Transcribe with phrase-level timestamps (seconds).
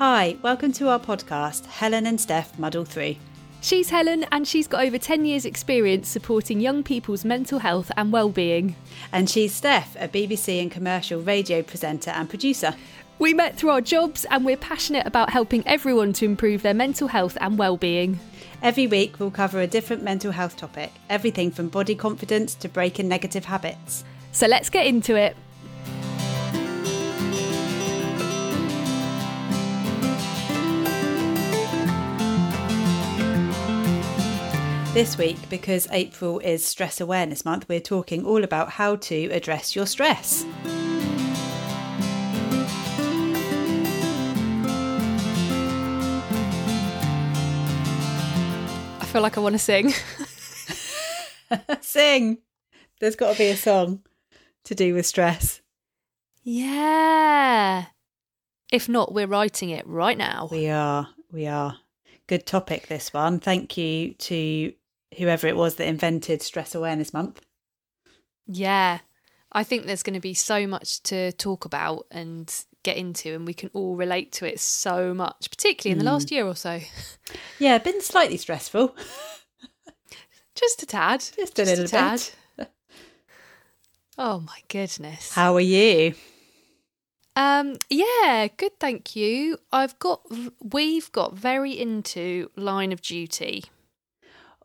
[0.00, 3.16] Hi, welcome to our podcast, Helen and Steph Muddle Through.
[3.60, 8.10] She's Helen and she's got over 10 years' experience supporting young people's mental health and
[8.10, 8.76] well-being.
[9.12, 12.74] And she's Steph, a BBC and commercial radio presenter and producer.
[13.18, 17.08] We met through our jobs and we're passionate about helping everyone to improve their mental
[17.08, 18.20] health and well-being.
[18.62, 23.08] Every week we'll cover a different mental health topic, everything from body confidence to breaking
[23.08, 24.02] negative habits.
[24.32, 25.36] So let's get into it.
[35.00, 39.74] This week, because April is Stress Awareness Month, we're talking all about how to address
[39.74, 40.44] your stress.
[49.00, 49.94] I feel like I want to sing.
[51.80, 52.36] Sing!
[53.00, 54.02] There's got to be a song
[54.64, 55.62] to do with stress.
[56.42, 57.86] yeah.
[58.70, 60.50] If not, we're writing it right now.
[60.52, 61.78] We are, we are.
[62.26, 63.40] Good topic, this one.
[63.40, 64.74] Thank you to
[65.16, 67.40] whoever it was that invented Stress Awareness Month.
[68.46, 68.98] Yeah.
[69.52, 72.52] I think there's going to be so much to talk about and
[72.84, 76.30] get into, and we can all relate to it so much, particularly in the last
[76.30, 76.80] year or so.
[77.58, 78.94] Yeah, been slightly stressful.
[80.54, 81.24] Just a tad.
[81.36, 82.34] Just a little bit.
[84.18, 85.32] Oh my goodness.
[85.32, 86.14] How are you?
[87.36, 89.56] Um yeah, good thank you.
[89.72, 90.20] I've got
[90.62, 93.64] we've got very into line of duty.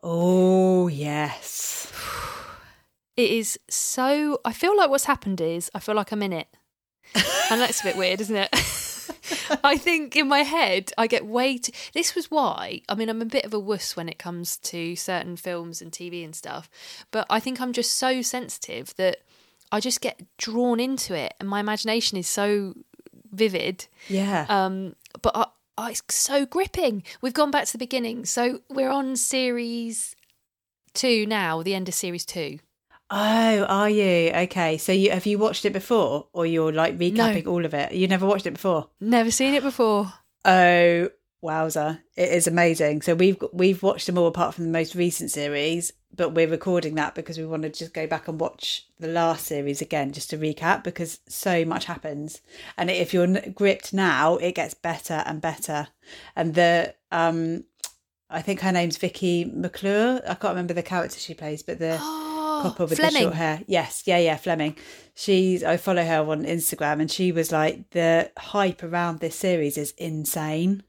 [0.08, 1.92] Oh, yes.
[3.16, 6.46] It is so I feel like what's happened is I feel like I'm in it.
[7.50, 8.50] And that's a bit weird, isn't it?
[9.64, 13.22] I think in my head I get way too this was why I mean I'm
[13.22, 16.70] a bit of a wuss when it comes to certain films and TV and stuff,
[17.10, 19.18] but I think I'm just so sensitive that
[19.72, 22.74] I just get drawn into it and my imagination is so
[23.32, 23.86] vivid.
[24.08, 24.46] Yeah.
[24.48, 25.46] Um, but I,
[25.78, 27.02] I, it's so gripping.
[27.20, 28.24] We've gone back to the beginning.
[28.24, 30.14] So we're on series
[30.94, 32.58] two now, the end of series two.
[33.10, 34.32] oh, are you?
[34.32, 34.78] Okay.
[34.78, 37.92] So you have you watched it before or you're like recapping all of it?
[37.92, 38.88] You never watched it before?
[39.00, 40.12] Never seen it before.
[40.44, 41.10] Oh,
[41.42, 42.00] wowza.
[42.16, 43.02] It is amazing.
[43.02, 46.48] So we've got, we've watched them all apart from the most recent series, but we're
[46.48, 50.12] recording that because we want to just go back and watch the last series again
[50.12, 52.40] just to recap because so much happens.
[52.76, 55.88] And if you're gripped now, it gets better and better.
[56.34, 57.64] And the um
[58.28, 60.20] I think her name's Vicky McClure.
[60.24, 61.98] I can't remember the character she plays, but the
[62.56, 63.14] Oh, couple with Fleming.
[63.14, 63.62] the short hair.
[63.66, 64.76] Yes, yeah, yeah, Fleming.
[65.14, 69.76] She's I follow her on Instagram and she was like the hype around this series
[69.76, 70.82] is insane.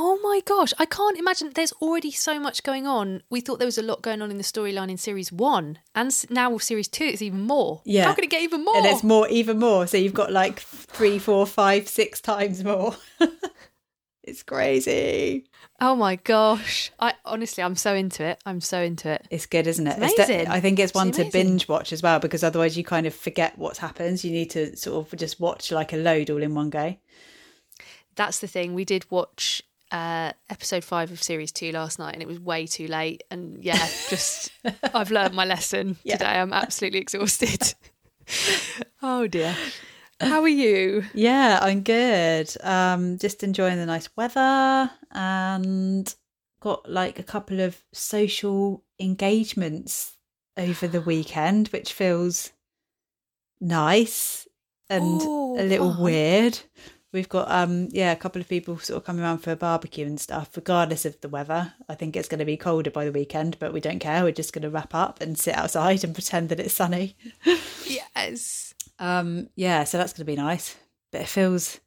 [0.00, 1.50] Oh my gosh, I can't imagine.
[1.52, 3.24] There's already so much going on.
[3.30, 6.14] We thought there was a lot going on in the storyline in series one, and
[6.30, 7.82] now with series two, it's even more.
[7.84, 8.04] Yeah.
[8.04, 8.76] How can it get even more?
[8.76, 9.88] And it's more even more.
[9.88, 12.94] So you've got like three, four, five, six times more.
[14.22, 15.46] it's crazy.
[15.80, 16.92] oh my gosh.
[17.00, 18.40] I honestly, I'm so into it.
[18.46, 19.26] I'm so into it.
[19.32, 19.98] It's good, isn't it?
[20.00, 20.46] It's de- amazing.
[20.46, 23.14] I think it's It's one to binge watch as well because otherwise you kind of
[23.16, 24.24] forget what happens.
[24.24, 26.96] You need to sort of just watch like a load all in one go.
[28.14, 28.74] That's the thing.
[28.74, 32.66] We did watch uh, episode five of series two last night, and it was way
[32.66, 33.22] too late.
[33.30, 34.50] And yeah, just
[34.94, 36.16] I've learned my lesson Yeah.
[36.16, 36.30] today.
[36.40, 37.74] I'm absolutely exhausted.
[39.02, 39.56] oh dear.
[40.20, 41.04] How are you?
[41.14, 42.52] Yeah, I'm good.
[42.62, 46.12] Um, just enjoying the nice weather and
[46.60, 50.16] got like a couple of social engagements
[50.56, 52.50] over the weekend, which feels
[53.60, 54.46] nice
[54.90, 56.02] and Oh, a little fun.
[56.02, 56.58] weird.
[57.12, 60.06] We've got um yeah, a couple of people sort of coming around for a barbecue
[60.06, 61.72] and stuff, regardless of the weather.
[61.88, 64.22] I think it's gonna be colder by the weekend, but we don't care.
[64.24, 67.16] We're just gonna wrap up and sit outside and pretend that it's sunny.
[67.86, 68.68] Yes.
[68.98, 70.76] Um, yeah, so that's going to be nice.
[71.12, 71.80] But it feels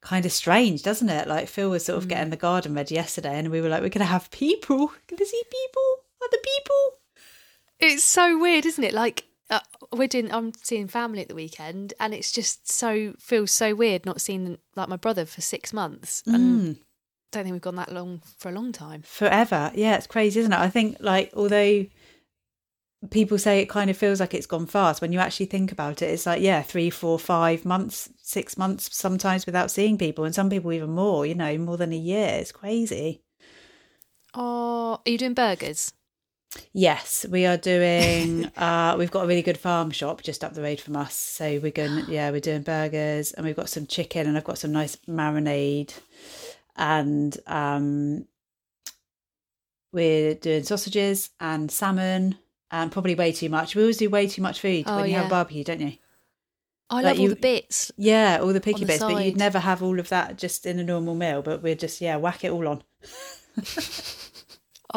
[0.00, 1.28] kind of strange, doesn't it?
[1.28, 3.88] Like Phil was sort of getting the garden ready yesterday, and we were like, we're
[3.88, 4.88] going to have people.
[5.08, 6.04] Going to see people.
[6.24, 6.98] Other people.
[7.78, 8.94] It's so weird, isn't it?
[8.94, 9.60] Like uh,
[9.92, 10.32] we're doing.
[10.32, 14.58] I'm seeing family at the weekend, and it's just so feels so weird not seeing
[14.74, 16.78] like my brother for six months, and
[17.32, 19.02] don't think we've gone that long for a long time.
[19.02, 19.70] Forever.
[19.74, 20.58] Yeah, it's crazy, isn't it?
[20.58, 21.86] I think, like, although
[23.10, 26.02] people say it kind of feels like it's gone fast, when you actually think about
[26.02, 30.34] it, it's like, yeah, three, four, five months, six months sometimes without seeing people, and
[30.34, 32.28] some people even more, you know, more than a year.
[32.40, 33.22] It's crazy.
[34.34, 35.92] Oh, are you doing burgers?
[36.72, 38.44] Yes, we are doing.
[38.56, 41.58] uh, we've got a really good farm shop just up the road from us, so
[41.62, 42.04] we're going.
[42.08, 45.92] Yeah, we're doing burgers, and we've got some chicken, and I've got some nice marinade,
[46.76, 48.26] and um,
[49.92, 52.38] we're doing sausages and salmon,
[52.70, 53.74] and probably way too much.
[53.74, 55.30] We always do way too much food Oh, when you have yeah.
[55.30, 55.92] barbecue, don't you?
[56.88, 57.90] I Like love all the bits.
[57.96, 60.78] Yeah, all the picky the bits, but you'd never have all of that just in
[60.78, 61.42] a normal meal.
[61.42, 62.82] But we're just yeah, whack it all on.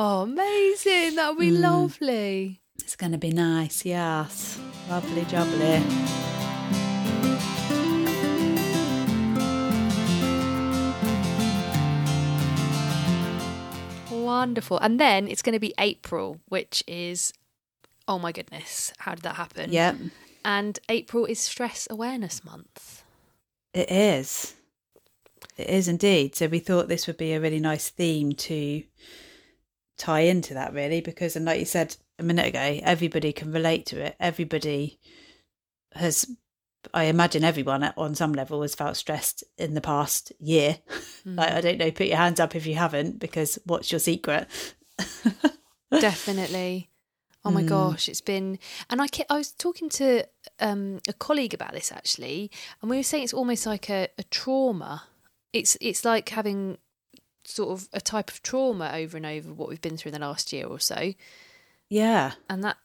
[0.02, 1.16] Oh, amazing!
[1.16, 1.60] That would be Mm.
[1.60, 2.62] lovely.
[2.80, 3.84] It's going to be nice.
[3.84, 4.58] Yes,
[4.90, 5.84] lovely jubbly.
[14.12, 14.78] Wonderful.
[14.80, 17.34] And then it's going to be April, which is,
[18.08, 19.72] oh my goodness, how did that happen?
[19.72, 19.96] Yep,
[20.44, 23.04] And April is Stress Awareness Month.
[23.74, 24.56] it is.
[25.58, 26.36] It is indeed.
[26.36, 28.84] So we thought this would be a really nice theme to
[30.00, 33.86] tie into that, really, because, and like you said a minute ago, everybody can relate
[33.88, 34.16] to it.
[34.20, 35.00] Everybody
[35.94, 36.26] has,
[36.94, 40.80] I imagine, everyone on some level has felt stressed in the past year.
[41.26, 44.48] like, I don't know, put your hands up if you haven't, because what's your secret?
[46.00, 46.90] Definitely.
[47.46, 47.68] Oh my Mm.
[47.68, 48.60] gosh, it's been
[48.90, 50.26] and I I was talking to
[50.60, 54.24] um, a colleague about this actually, and we were saying it's almost like a, a
[54.24, 55.04] trauma.
[55.54, 56.78] It's it's like having
[57.50, 60.26] sort of a type of trauma over and over what we've been through in the
[60.28, 61.14] last year or so,
[61.90, 62.34] yeah.
[62.50, 62.78] and that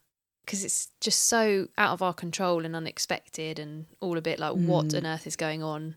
[0.45, 4.53] because it's just so out of our control and unexpected and all a bit like
[4.53, 4.97] what Mm.
[4.97, 5.95] on earth is going on.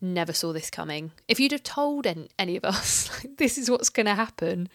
[0.00, 1.10] Never saw this coming.
[1.26, 4.68] If you'd have told any, any of us like, this is what's going to happen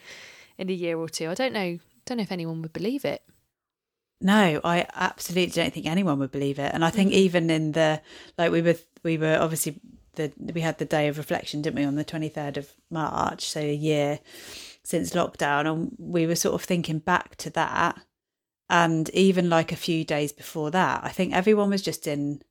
[0.58, 1.78] in a year or two, I don't know.
[2.04, 3.22] Don't know if anyone would believe it.
[4.20, 6.72] No, I absolutely don't think anyone would believe it.
[6.74, 8.00] And I think even in the
[8.38, 9.80] like we were we were obviously
[10.16, 13.46] the we had the day of reflection, didn't we, on the twenty third of March,
[13.48, 14.20] so a year
[14.82, 18.00] since lockdown, and we were sort of thinking back to that,
[18.68, 22.42] and even like a few days before that, I think everyone was just in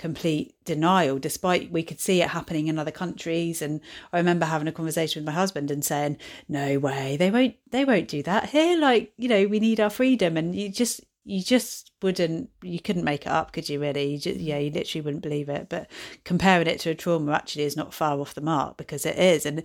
[0.00, 3.82] complete denial despite we could see it happening in other countries and
[4.14, 6.16] i remember having a conversation with my husband and saying
[6.48, 9.90] no way they won't they won't do that here like you know we need our
[9.90, 14.12] freedom and you just you just wouldn't you couldn't make it up could you really
[14.12, 15.88] you just, yeah you literally wouldn't believe it but
[16.24, 19.46] comparing it to a trauma actually is not far off the mark because it is
[19.46, 19.62] and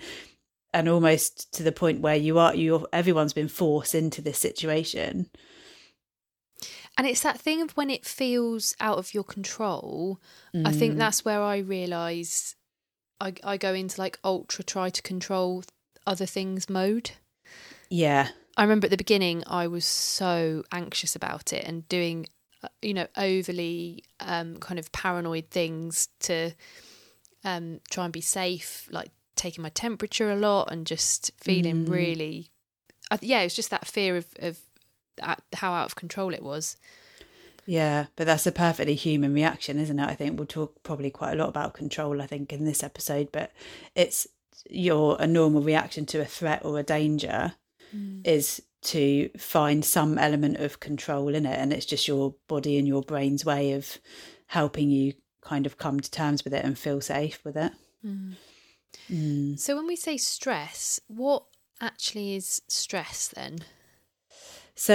[0.74, 5.28] and almost to the point where you are you everyone's been forced into this situation
[6.98, 10.22] And it's that thing of when it feels out of your control.
[10.64, 10.98] I think Mm.
[10.98, 12.56] that's where I realise
[13.20, 15.64] I, I go into like ultra try to control
[16.08, 17.12] other things mode.
[17.90, 22.28] yeah I remember at the beginning I was so anxious about it and doing,
[22.64, 26.52] uh, you know, overly um, kind of paranoid things to
[27.44, 31.90] um, try and be safe, like taking my temperature a lot and just feeling Mm.
[31.90, 32.50] really,
[33.12, 34.60] I, yeah, it was just that fear of, of
[35.22, 36.78] uh, how out of control it was.
[37.66, 40.08] Yeah, but that's a perfectly human reaction, isn't it?
[40.08, 43.32] I think we'll talk probably quite a lot about control, I think, in this episode,
[43.32, 43.52] but
[43.96, 44.28] it's
[44.70, 47.54] your a normal reaction to a threat or a danger
[48.24, 51.58] is to find some element of control in it.
[51.60, 53.98] And it's just your body and your brain's way of
[54.48, 57.72] helping you kind of come to terms with it and feel safe with it.
[59.12, 59.60] Mm.
[59.60, 61.44] So when we say stress, what
[61.82, 63.60] actually is stress then?
[64.76, 64.94] So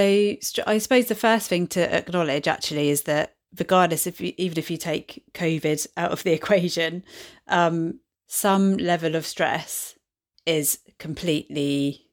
[0.67, 4.71] I suppose the first thing to acknowledge actually is that regardless if you, even if
[4.71, 7.05] you take COVID out of the equation,
[7.49, 9.95] um, some level of stress
[10.47, 12.10] is completely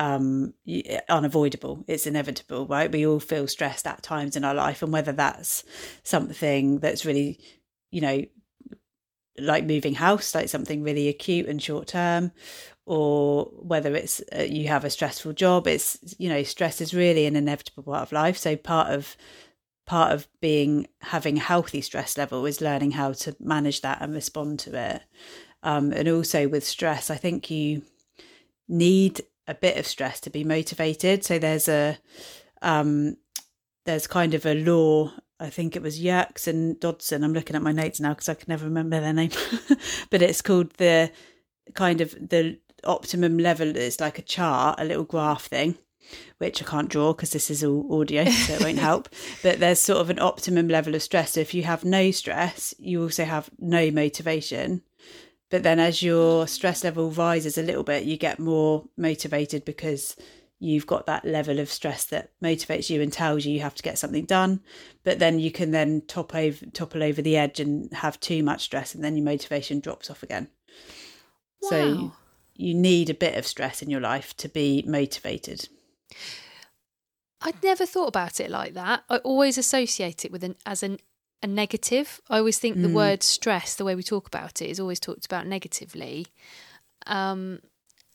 [0.00, 0.54] um
[1.08, 1.84] unavoidable.
[1.86, 2.90] It's inevitable right?
[2.90, 5.62] We all feel stressed at times in our life and whether that's
[6.02, 7.38] something that's really
[7.92, 8.24] you know
[9.38, 12.32] like moving house like something really acute and short term
[12.86, 17.26] or whether it's uh, you have a stressful job it's you know stress is really
[17.26, 18.38] an inevitable part of life.
[18.38, 19.16] So part of
[19.86, 24.14] part of being having a healthy stress level is learning how to manage that and
[24.14, 25.02] respond to it.
[25.62, 27.82] Um, and also with stress i think you
[28.66, 31.98] need a bit of stress to be motivated so there's a
[32.62, 33.16] um,
[33.86, 37.24] there's kind of a law I think it was Yerkes and Dodson.
[37.24, 39.30] I'm looking at my notes now because I can never remember their name,
[40.10, 41.10] but it's called the
[41.74, 43.74] kind of the optimum level.
[43.74, 45.78] It's like a chart, a little graph thing,
[46.36, 49.08] which I can't draw because this is all audio, so it won't help.
[49.42, 51.32] But there's sort of an optimum level of stress.
[51.32, 54.82] So if you have no stress, you also have no motivation.
[55.50, 60.16] But then as your stress level rises a little bit, you get more motivated because
[60.60, 63.82] you've got that level of stress that motivates you and tells you you have to
[63.82, 64.60] get something done
[65.04, 68.60] but then you can then top over topple over the edge and have too much
[68.64, 70.48] stress and then your motivation drops off again
[71.62, 72.12] so Wow.
[72.54, 75.66] you need a bit of stress in your life to be motivated
[77.40, 79.04] I'd never thought about it like that.
[79.08, 80.98] I always associate it with an as an
[81.42, 82.20] a negative.
[82.28, 82.94] I always think the Mm.
[82.94, 86.26] word stress, the way we talk about it, is always talked about negatively.
[87.06, 87.60] Um,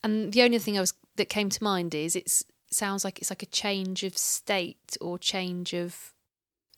[0.03, 3.29] and the only thing I was that came to mind is it sounds like it's
[3.32, 6.13] like a change of state or change of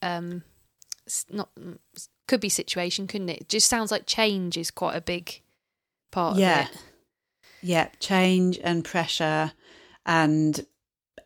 [0.01, 0.44] um,
[1.30, 1.77] not mm,
[2.27, 3.42] could be situation, couldn't it?
[3.42, 5.42] It just sounds like change is quite a big
[6.12, 6.63] part Yeah.
[6.63, 6.77] of it.
[7.62, 9.51] yeah change and pressure
[10.06, 10.66] and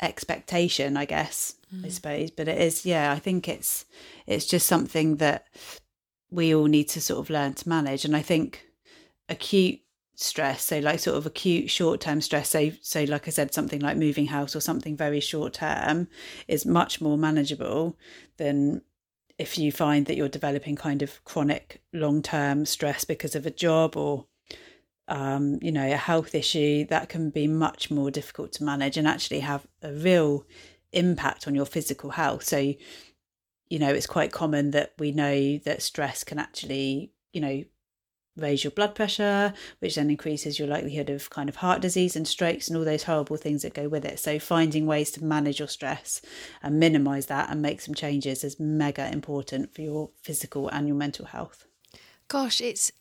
[0.02, 1.92] expectation i guess i mm.
[1.92, 2.32] suppose.
[2.32, 3.86] But it is yeah i think it's
[4.26, 5.48] it's just something that
[6.30, 8.06] we all need to sort of learn to manage.
[8.06, 8.66] And i think
[9.30, 9.80] acute
[10.16, 13.80] stress so like sort of acute short term stress so so like i said something
[13.80, 16.08] like moving house or something very short term
[16.48, 17.98] is much more manageable
[18.38, 18.82] than
[19.40, 23.52] if you find that you're developing kind of chronic long term stress because of a
[23.52, 24.28] job or
[25.08, 29.08] um, you know, a health issue that can be much more difficult to manage and
[29.08, 30.46] actually have a real
[30.94, 32.44] impact on your physical health.
[32.44, 32.74] So,
[33.70, 37.64] you know, it's quite common that we know that stress can actually, you know,
[38.38, 42.28] raise your blood pressure, which then increases your likelihood of kind of heart disease and
[42.28, 44.20] strokes and all those horrible things that go with it.
[44.20, 46.22] So, finding ways to manage your stress
[46.64, 50.98] and minimize that and make some changes is mega important for your physical and your
[50.98, 51.66] mental health.
[52.28, 52.92] Gosh, it's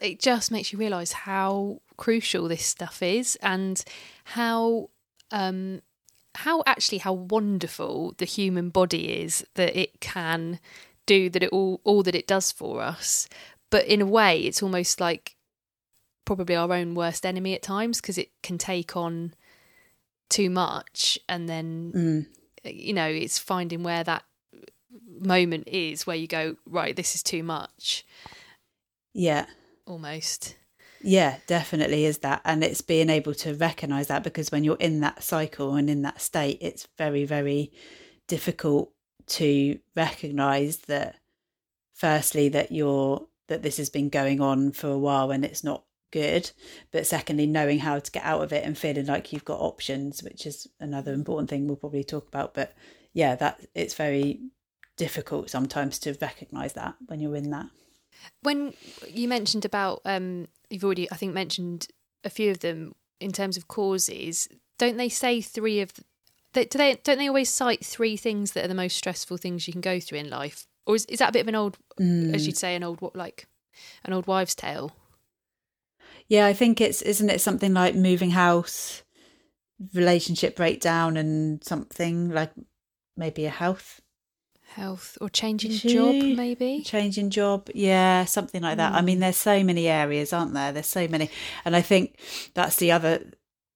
[0.00, 3.84] it just makes you realise how crucial this stuff is and
[4.24, 4.90] how
[5.30, 5.80] um
[6.36, 10.60] how actually how wonderful the human body is that it can
[11.06, 13.28] do that it all all that it does for us.
[13.70, 15.36] But in a way, it's almost like
[16.24, 19.32] probably our own worst enemy at times because it can take on
[20.28, 22.26] too much and then Mm.
[22.74, 24.24] you know it's finding where that
[25.20, 28.04] moment is where you go right this is too much
[29.16, 29.46] Yeah.
[29.86, 30.56] almost
[31.00, 32.42] Yeah, definitely is that.
[32.44, 36.02] And it's being able to recognize that because when you're in that cycle and in
[36.02, 37.72] that state, it's very, very
[38.28, 38.92] difficult
[39.28, 41.16] to recognize that,
[41.94, 45.84] firstly, that you're, that this has been going on for a while and it's not
[46.10, 46.50] good.
[46.92, 50.22] But secondly, knowing how to get out of it and feeling like you've got options,
[50.22, 52.52] which is another important thing we'll probably talk about.
[52.52, 52.74] But
[53.14, 54.40] yeah, that it's very
[54.96, 57.66] difficult sometimes to recognize that when you're in that.
[58.42, 58.74] When
[59.08, 61.88] you mentioned about um you've already i think mentioned
[62.24, 65.92] a few of them in terms of causes don't they say three of
[66.56, 69.66] they, do they don't they always cite three things that are the most stressful things
[69.66, 70.66] you can go through in life?
[70.86, 73.14] Or is, is that a bit of an old as you'd say an old what
[73.14, 73.46] like
[74.04, 74.92] an old wives tale?
[76.28, 79.02] Yeah, I think it's isn't it something like moving house,
[79.94, 82.52] relationship breakdown, and something like
[83.16, 84.00] maybe a health
[84.76, 88.92] health or changing job maybe changing job, yeah, something like that.
[88.92, 89.22] I mean, hmm.
[89.22, 90.72] there's so many areas, aren't there?
[90.72, 91.30] There's so many,
[91.64, 92.18] and I think
[92.54, 93.24] that's the other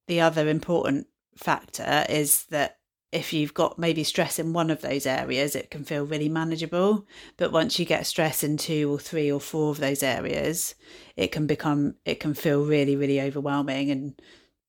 [0.07, 2.79] the other important factor is that
[3.13, 7.07] if you've got maybe stress in one of those areas, it can feel really manageable.
[7.37, 10.75] But once you get stress in two or three or four of those areas,
[11.17, 14.21] it can become, it can feel really, really overwhelming and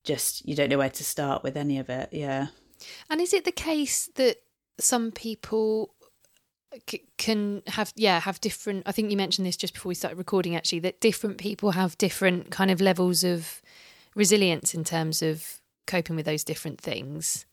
[0.02, 2.08] just you don't know where to start with any of it.
[2.10, 2.48] Yeah.
[3.08, 4.38] And is it the case that
[4.80, 5.94] some people
[6.88, 8.84] c- can have yeah have different?
[8.86, 10.56] I think you mentioned this just before we started recording.
[10.56, 13.62] Actually, that different people have different kind of levels of
[14.14, 17.46] resilience in terms of coping with those different things.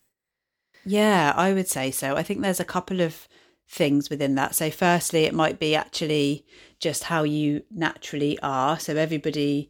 [0.85, 2.15] Yeah, I would say so.
[2.15, 3.27] I think there's a couple of
[3.67, 4.55] things within that.
[4.55, 6.45] So, firstly, it might be actually
[6.79, 8.79] just how you naturally are.
[8.79, 9.69] So, everybody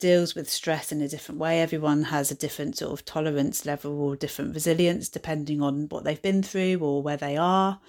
[0.00, 1.60] deals with stress in a different way.
[1.60, 6.20] Everyone has a different sort of tolerance level or different resilience depending on what they've
[6.20, 7.80] been through or where they are.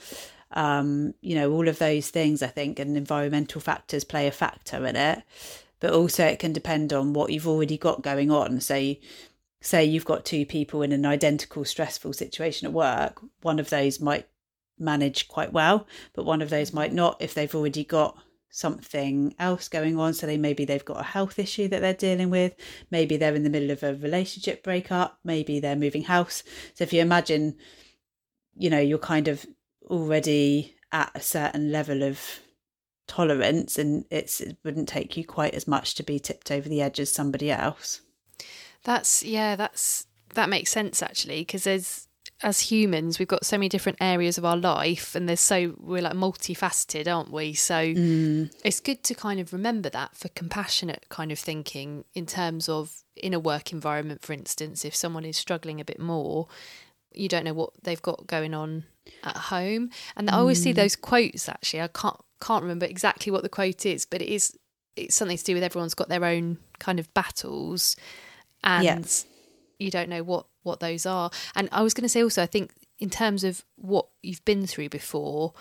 [0.51, 4.85] Um, you know, all of those things, I think, and environmental factors play a factor
[4.85, 5.23] in it.
[5.79, 8.61] But also, it can depend on what you've already got going on.
[8.61, 8.95] So,
[9.61, 13.99] say you've got two people in an identical stressful situation at work, one of those
[13.99, 14.27] might
[14.77, 18.17] manage quite well, but one of those might not if they've already got
[18.49, 20.13] something else going on.
[20.13, 22.53] So they maybe they've got a health issue that they're dealing with,
[22.91, 26.43] maybe they're in the middle of a relationship breakup, maybe they're moving house.
[26.73, 27.55] So if you imagine,
[28.55, 29.45] you know, you're kind of
[29.89, 32.39] already at a certain level of
[33.07, 36.81] tolerance and it's it wouldn't take you quite as much to be tipped over the
[36.81, 38.01] edge as somebody else.
[38.83, 42.07] That's yeah, that's that makes sense actually because there's
[42.43, 46.01] as humans we've got so many different areas of our life and there's so we're
[46.01, 47.53] like multifaceted, aren't we?
[47.53, 48.51] So mm.
[48.63, 53.03] it's good to kind of remember that for compassionate kind of thinking in terms of
[53.15, 56.47] in a work environment, for instance, if someone is struggling a bit more,
[57.13, 58.83] you don't know what they've got going on
[59.23, 59.89] at home.
[60.15, 61.81] And I always see those quotes actually.
[61.81, 64.57] I can't can't remember exactly what the quote is, but it is
[64.95, 67.95] it's something to do with everyone's got their own kind of battles
[68.63, 68.99] and Yeah.
[69.79, 71.29] you don't know what what those are.
[71.55, 74.65] And I was going to say also, I think in terms of what you've been
[74.65, 75.53] through before,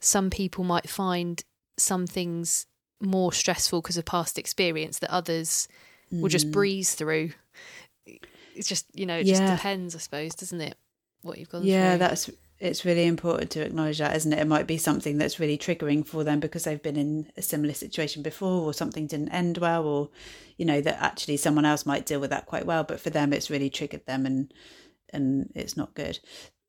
[0.00, 1.42] some people might find
[1.78, 2.66] some things
[3.00, 5.66] more stressful because of past experience that others
[6.12, 7.30] will just breeze through.
[8.54, 9.56] It's just you know, it just Mm.
[9.56, 10.76] Depends, I suppose, doesn't it?
[11.22, 11.98] What you've gone yeah through.
[11.98, 12.30] that's
[12.64, 14.38] it's really important to acknowledge that, isn't it?
[14.38, 17.74] It might be something that's really triggering for them because they've been in a similar
[17.74, 20.08] situation before, or something didn't end well, or
[20.56, 23.34] you know that actually someone else might deal with that quite well, but for them
[23.34, 24.54] it's really triggered them, and
[25.12, 26.18] and it's not good.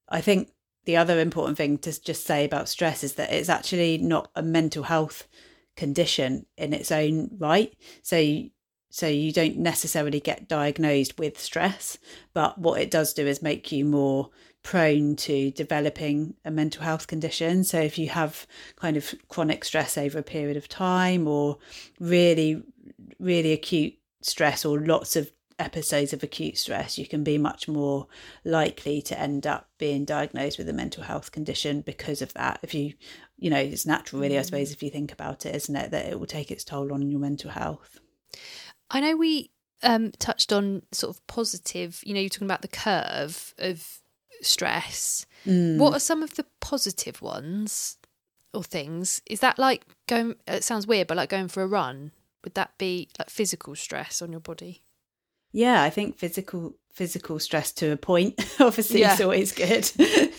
[0.10, 0.52] I think
[0.84, 4.44] the other important thing to just say about stress is that it's actually not a
[4.44, 5.28] mental health
[5.78, 7.74] condition in its own right.
[8.04, 8.44] So
[8.90, 11.98] so you don't necessarily get diagnosed with stress,
[12.34, 14.30] but what it does do is make you more
[14.66, 17.64] prone to developing a mental health condition.
[17.64, 21.60] So if you have kind of chronic stress over a period of time or
[22.00, 22.64] really,
[23.20, 23.94] really acute
[24.24, 28.08] stress or lots of episodes of acute stress, you can be much more
[28.44, 32.58] likely to end up being diagnosed with a mental health condition because of that.
[32.64, 32.96] If you,
[33.38, 34.46] you know, it's natural, really, I mm.
[34.46, 37.08] suppose, if you think about it, isn't it, that it will take its toll on
[37.08, 38.00] your mental health.
[38.90, 39.52] I know we
[39.84, 44.02] um, touched on sort of positive, you know, you're talking about the curve of
[44.46, 45.26] stress.
[45.46, 45.78] Mm.
[45.78, 47.98] What are some of the positive ones
[48.54, 49.22] or things?
[49.26, 52.12] Is that like going, it sounds weird, but like going for a run?
[52.44, 54.84] Would that be like physical stress on your body?
[55.52, 59.14] Yeah, I think physical physical stress to a point obviously yeah.
[59.14, 59.92] is always good.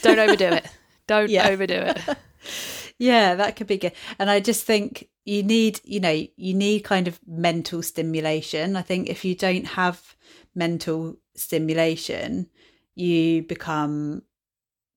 [0.02, 0.66] Don't overdo it.
[1.06, 1.48] Don't yeah.
[1.48, 2.18] overdo it.
[2.98, 3.92] yeah, that could be good.
[4.18, 8.74] And I just think you need, you know, you need kind of mental stimulation.
[8.76, 10.16] I think if you don't have
[10.54, 12.48] mental stimulation,
[12.96, 14.22] you become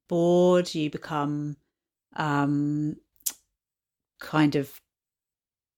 [0.08, 1.58] bored, you become
[2.16, 2.96] um,
[4.20, 4.82] kind of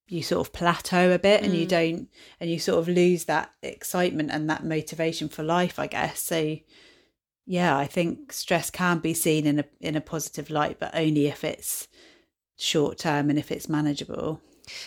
[0.07, 1.59] you sort of plateau a bit and mm.
[1.59, 2.09] you don't
[2.39, 6.21] and you sort of lose that excitement and that motivation for life i guess.
[6.21, 6.57] So
[7.45, 11.27] yeah i think stress can be seen in a in a positive light but only
[11.27, 11.87] if it's
[12.57, 14.39] short term and if it's manageable.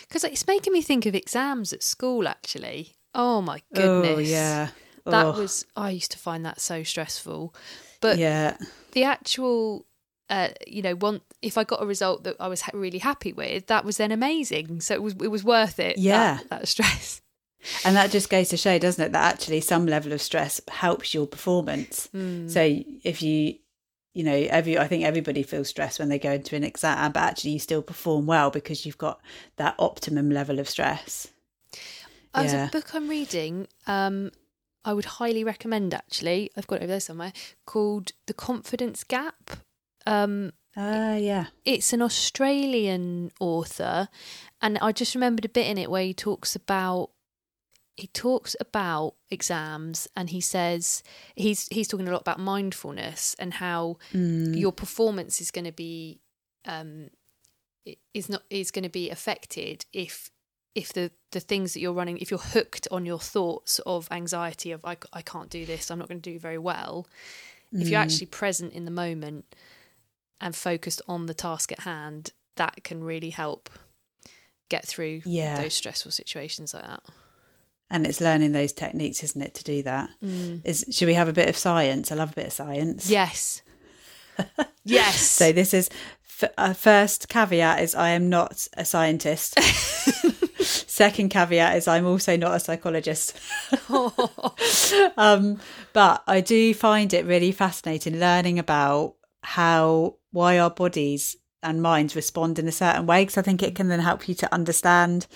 [0.03, 2.95] Because it's making me think of exams at school actually.
[3.15, 4.17] Oh my goodness.
[4.17, 4.69] oh yeah
[5.13, 5.41] that oh.
[5.41, 7.55] was I used to find that so stressful.
[8.01, 8.57] But yeah,
[8.93, 9.87] the actual
[10.31, 13.33] uh, you know, one if I got a result that I was ha- really happy
[13.33, 14.81] with, that was then amazing.
[14.81, 15.99] So it was it was worth it.
[15.99, 17.21] Yeah, that, that, stress.
[17.85, 21.15] And that just goes to show, doesn't it, that actually some level of stress helps
[21.15, 22.09] your performance.
[22.15, 22.51] Mm.
[22.51, 22.61] So
[23.03, 23.57] if you,
[24.13, 27.21] you know, every I think everybody feels stressed when they go into an exam, but
[27.21, 29.21] actually you still perform well because you've got
[29.57, 31.29] that optimum level of stress.
[32.35, 32.69] There's yeah.
[32.69, 34.33] a book I'm reading, um,
[34.85, 36.51] I would highly recommend actually.
[36.57, 37.33] I've got it over there somewhere
[37.67, 39.51] called The Confidence Gap.
[40.07, 41.47] Um, uh, yeah.
[41.65, 44.09] It's an Australian author,
[44.61, 47.11] and I just remembered a bit in it where he talks about
[47.97, 51.03] he talks about exams and he says
[51.37, 54.59] he's he's talking a lot about mindfulness and how mm.
[54.59, 56.21] your performance is going to be
[56.65, 57.09] um
[58.13, 60.31] is not is going to be affected if
[60.75, 64.73] if the the things that you're running if you're hooked on your thoughts of anxiety
[64.73, 67.07] of I, I can't do this i'm not going to do very well
[67.75, 67.81] mm.
[67.81, 68.05] if you're mm.
[68.05, 69.45] actually present in the moment
[70.41, 73.71] and focused on the task at hand that can really help
[74.69, 75.61] get through yeah.
[75.61, 77.03] those stressful situations like that
[77.91, 80.61] and it's learning those techniques isn't it to do that mm.
[80.65, 83.63] is should we have a bit of science i love a bit of science yes
[84.85, 85.89] yes so this is
[86.59, 89.59] uh, first caveat is i am not a scientist
[90.95, 93.37] Second caveat is I'm also not a psychologist.
[95.17, 95.59] um,
[95.93, 102.15] but I do find it really fascinating learning about how, why our bodies and minds
[102.15, 103.23] respond in a certain way.
[103.23, 105.27] Because I think it can then help you to understand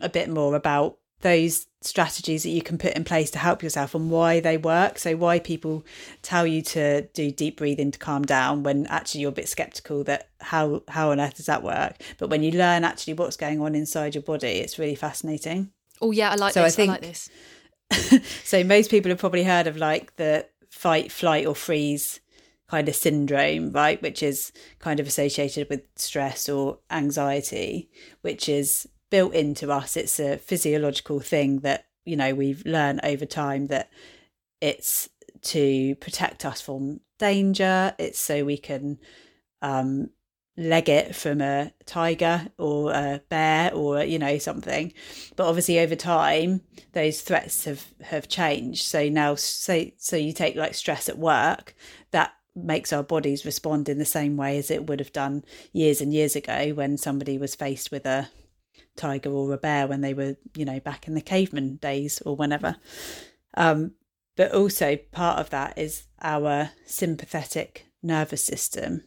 [0.00, 3.94] a bit more about those strategies that you can put in place to help yourself
[3.94, 4.98] and why they work.
[4.98, 5.84] So, why people
[6.22, 10.04] tell you to do deep breathing to calm down when actually you're a bit skeptical
[10.04, 11.96] that how how on earth does that work?
[12.18, 15.70] But when you learn actually what's going on inside your body, it's really fascinating.
[16.00, 16.74] Oh yeah, I like so this.
[16.74, 17.30] I, think, I like this.
[18.44, 22.20] so most people have probably heard of like the fight, flight, or freeze
[22.68, 24.00] kind of syndrome, right?
[24.02, 27.88] Which is kind of associated with stress or anxiety,
[28.22, 29.96] which is built into us.
[29.96, 33.90] It's a physiological thing that, you know, we've learned over time that
[34.60, 35.08] it's
[35.42, 37.94] to protect us from danger.
[37.98, 38.98] It's so we can
[39.62, 40.10] um,
[40.56, 44.90] leg it from a tiger or a bear or you know something
[45.36, 50.56] but obviously over time those threats have have changed so now say so you take
[50.56, 51.74] like stress at work
[52.10, 56.00] that makes our bodies respond in the same way as it would have done years
[56.00, 58.30] and years ago when somebody was faced with a
[58.96, 62.36] tiger or a bear when they were, you know, back in the caveman days or
[62.36, 62.76] whenever.
[63.54, 63.92] Um,
[64.36, 69.02] but also part of that is our sympathetic nervous system,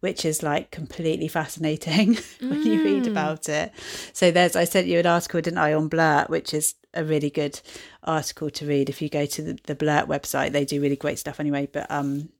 [0.00, 2.64] which is like completely fascinating when mm.
[2.64, 3.10] you read mm.
[3.10, 3.72] about it.
[4.12, 7.30] So there's, I sent you an article, didn't I, on Blurt, which is a really
[7.30, 7.60] good
[8.04, 8.88] article to read.
[8.88, 11.68] If you go to the, the Blurt website, they do really great stuff anyway.
[11.70, 12.30] But um,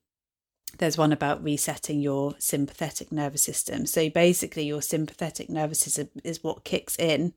[0.78, 3.86] there's one about resetting your sympathetic nervous system.
[3.86, 7.34] So basically, your sympathetic nervous system is what kicks in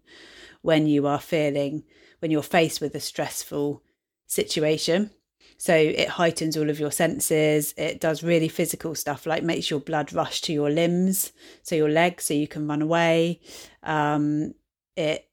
[0.62, 1.84] when you are feeling,
[2.19, 3.84] when you're faced with a stressful
[4.27, 5.12] situation.
[5.58, 7.73] So it heightens all of your senses.
[7.77, 11.89] It does really physical stuff like makes your blood rush to your limbs, so your
[11.89, 13.41] legs, so you can run away.
[13.84, 14.56] Um,
[14.95, 15.30] it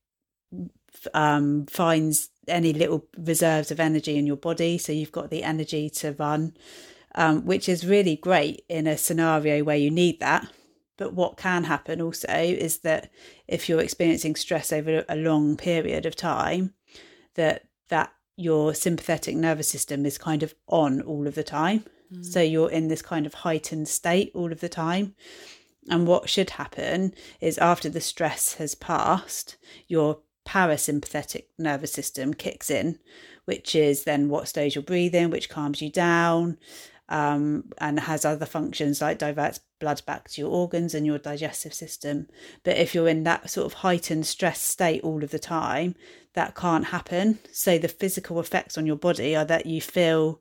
[1.14, 5.88] um, finds any little reserves of energy in your body, so you've got the energy
[5.90, 6.54] to run
[7.18, 10.48] um, which is really great in a scenario where you need that.
[10.96, 13.10] But what can happen also is that
[13.48, 16.74] if you're experiencing stress over a long period of time,
[17.34, 21.84] that that your sympathetic nervous system is kind of on all of the time.
[22.14, 22.24] Mm.
[22.24, 25.16] So you're in this kind of heightened state all of the time.
[25.90, 29.56] And what should happen is after the stress has passed,
[29.88, 33.00] your parasympathetic nervous system kicks in,
[33.44, 36.58] which is then what slows your breathing, which calms you down,
[37.08, 41.72] um, and has other functions like diverts blood back to your organs and your digestive
[41.72, 42.28] system.
[42.64, 45.94] But if you're in that sort of heightened stress state all of the time,
[46.34, 47.38] that can't happen.
[47.52, 50.40] So the physical effects on your body are that you feel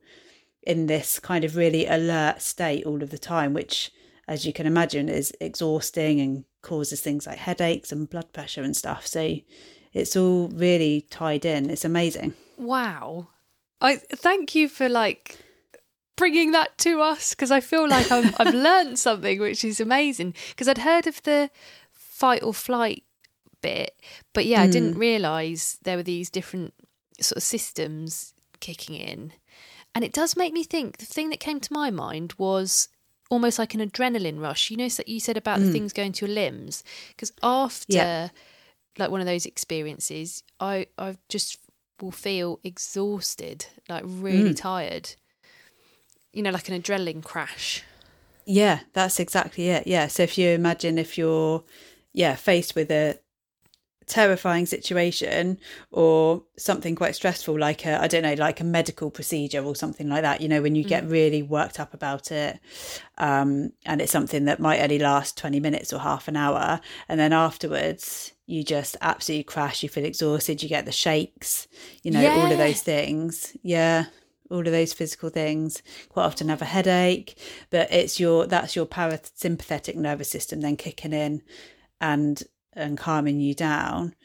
[0.63, 3.91] in this kind of really alert state all of the time, which,
[4.27, 8.75] as you can imagine, is exhausting and causes things like headaches and blood pressure and
[8.75, 9.07] stuff.
[9.07, 9.37] So
[9.93, 11.69] it's all really tied in.
[11.69, 12.33] It's amazing.
[12.57, 13.29] Wow.
[13.79, 15.37] I thank you for like
[16.17, 19.79] bringing that to us because I feel like i have I've learned something which is
[19.79, 21.49] amazing because I'd heard of the
[21.93, 23.03] fight or flight
[23.61, 23.95] bit,
[24.33, 24.63] but yeah, mm.
[24.63, 24.99] I didn't hmm.
[24.99, 26.73] realise there were these different
[27.21, 29.33] sort of systems kicking in.
[29.95, 32.89] And it does make me think the thing that came to my mind was
[33.29, 34.69] almost like an adrenaline rush.
[34.69, 35.61] You know, that you said about mm.
[35.61, 35.73] the hmm.
[35.73, 38.29] things going to your limbs because after yeah.
[38.97, 41.59] like one of those experiences, I I just
[42.01, 44.57] will feel exhausted, like really mm.
[44.57, 45.15] tired
[46.37, 47.83] you know, like an adrenaline crash.
[48.45, 49.87] Yeah, that's exactly it.
[49.87, 50.05] Yeah.
[50.05, 51.63] So if you imagine if you're,
[52.13, 53.19] yeah, faced with a
[54.05, 55.57] terrifying situation
[55.89, 60.07] or something quite stressful, like a, I don't know, like a medical procedure or something
[60.09, 61.11] like that, you know, when you get mm.
[61.11, 62.59] really worked up about it,
[63.17, 66.79] um, and it's something that might only last 20 minutes or half an hour.
[67.09, 71.67] And then afterwards, you just absolutely crash, you feel exhausted, you get the shakes,
[72.03, 72.35] you know, yeah.
[72.35, 73.57] all of those things.
[73.63, 74.05] Yeah
[74.49, 77.37] all of those physical things quite often have a headache
[77.69, 81.41] but it's your that's your parasympathetic nervous system then kicking in
[81.99, 84.15] and and calming you down.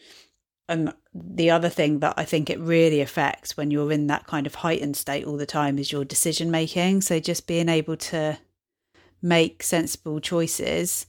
[0.68, 4.46] And the other thing that i think it really affects when you're in that kind
[4.46, 7.00] of heightened state all the time is your decision making.
[7.02, 8.38] So just being able to
[9.20, 11.06] make sensible choices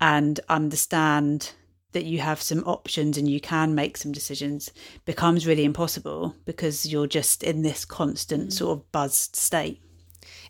[0.00, 1.52] and understand
[1.92, 4.70] that you have some options and you can make some decisions
[5.04, 8.52] becomes really impossible because you're just in this constant mm.
[8.52, 9.80] sort of buzzed state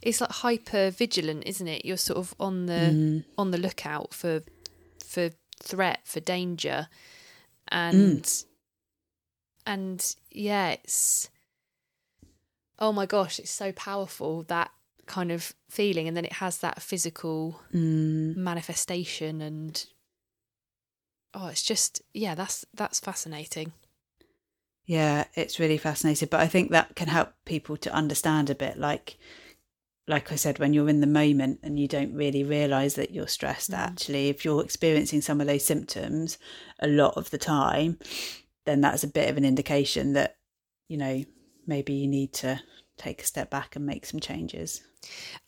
[0.00, 3.24] it's like hyper vigilant isn't it you're sort of on the mm.
[3.38, 4.42] on the lookout for
[5.04, 5.30] for
[5.62, 6.88] threat for danger
[7.68, 8.44] and mm.
[9.66, 11.30] and yeah it's
[12.78, 14.70] oh my gosh it's so powerful that
[15.06, 18.36] kind of feeling and then it has that physical mm.
[18.36, 19.86] manifestation and
[21.34, 23.72] oh, it's just yeah, that's that's fascinating.
[24.84, 28.78] Yeah, it's really fascinating, but I think that can help people to understand a bit
[28.78, 29.16] like
[30.08, 33.28] like I said, when you're in the moment and you don't really realize that you're
[33.28, 33.78] stressed, mm.
[33.78, 36.38] actually, if you're experiencing some of those symptoms
[36.80, 37.98] a lot of the time,
[38.66, 40.36] then that's a bit of an indication that,
[40.88, 41.24] you know,
[41.66, 42.60] maybe you need to
[42.98, 44.82] take a step back and make some changes.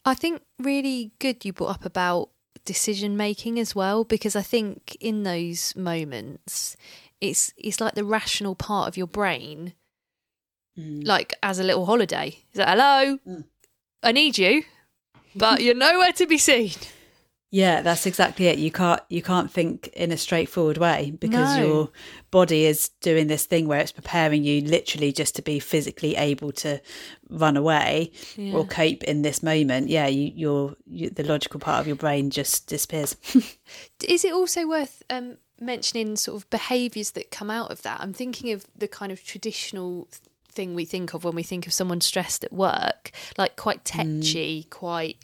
[0.05, 2.31] I think really good you brought up about
[2.64, 6.77] decision making as well because I think in those moments
[7.20, 9.74] it's it's like the rational part of your brain
[10.79, 11.07] mm.
[11.07, 12.29] like as a little holiday.
[12.53, 13.18] Is that hello?
[13.27, 13.44] Mm.
[14.03, 14.64] I need you,
[15.35, 16.72] but you're nowhere to be seen.
[17.55, 18.59] Yeah, that's exactly it.
[18.59, 21.64] You can't you can't think in a straightforward way because no.
[21.64, 21.90] your
[22.33, 26.51] body is doing this thing where it's preparing you literally just to be physically able
[26.51, 26.81] to
[27.31, 28.55] run away yeah.
[28.55, 29.88] or cope in this moment.
[29.88, 33.14] Yeah, you, you're you, the logical part of your brain just disappears.
[34.03, 38.01] is it also worth um, mentioning sort of behaviours that come out of that?
[38.01, 40.09] I'm thinking of the kind of traditional
[40.49, 44.23] thing we think of when we think of someone stressed at work, like quite mm.
[44.23, 44.71] tetchy, mm.
[44.71, 45.19] quite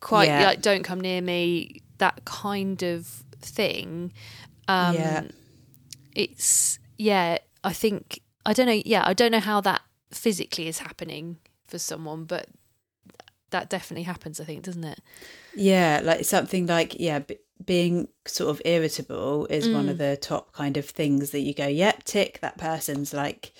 [0.00, 0.46] quite yeah.
[0.46, 3.06] like don't come near me that kind of
[3.40, 4.12] thing
[4.68, 5.22] um yeah.
[6.14, 10.78] it's yeah i think i don't know yeah i don't know how that physically is
[10.78, 12.48] happening for someone but
[13.50, 15.00] that definitely happens i think doesn't it
[15.54, 19.74] yeah like something like yeah b- being sort of irritable is mm.
[19.74, 20.00] one of mm.
[20.00, 23.52] the top kind of things that you go yep tick that person's like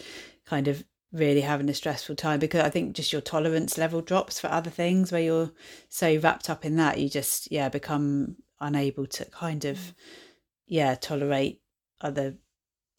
[0.47, 4.40] kind of really having a stressful time because I think just your tolerance level drops
[4.40, 5.53] for other things where you're
[5.88, 9.94] so wrapped up in that you just yeah become unable to kind of
[10.66, 11.61] yeah tolerate
[12.00, 12.35] other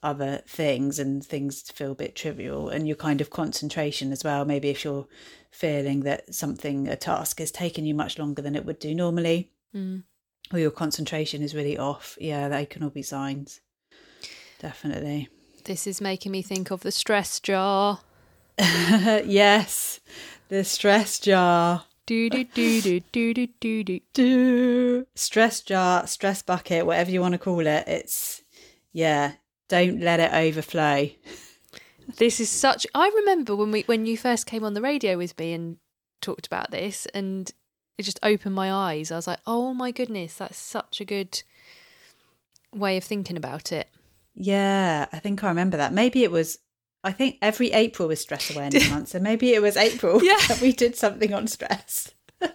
[0.01, 4.45] other things and things feel a bit trivial and your kind of concentration as well.
[4.45, 5.07] Maybe if you're
[5.51, 9.51] feeling that something a task is taking you much longer than it would do normally
[9.75, 10.03] Mm.
[10.53, 13.59] or your concentration is really off yeah they can all be signs.
[14.59, 15.27] Definitely
[15.65, 17.99] This is making me think of the stress jar.
[18.59, 19.99] yes
[20.47, 23.99] the stress jar Do do do do do do do do.
[24.13, 28.43] do stress jar stress bucket whatever you want to call it it's
[28.93, 29.33] yeah
[29.67, 31.09] don't let it overflow
[32.17, 32.85] This is such.
[32.93, 35.77] I remember when we when you first came on the radio with me and
[36.21, 37.51] talked about this, and
[37.97, 39.11] it just opened my eyes.
[39.11, 41.41] I was like, oh my goodness, that's such a good
[42.71, 43.87] way of thinking about it.
[44.35, 46.59] Yeah i think i remember that maybe it was
[47.03, 50.37] i think every april was stress awareness month so maybe it was april Yeah.
[50.47, 52.13] that we did something on stress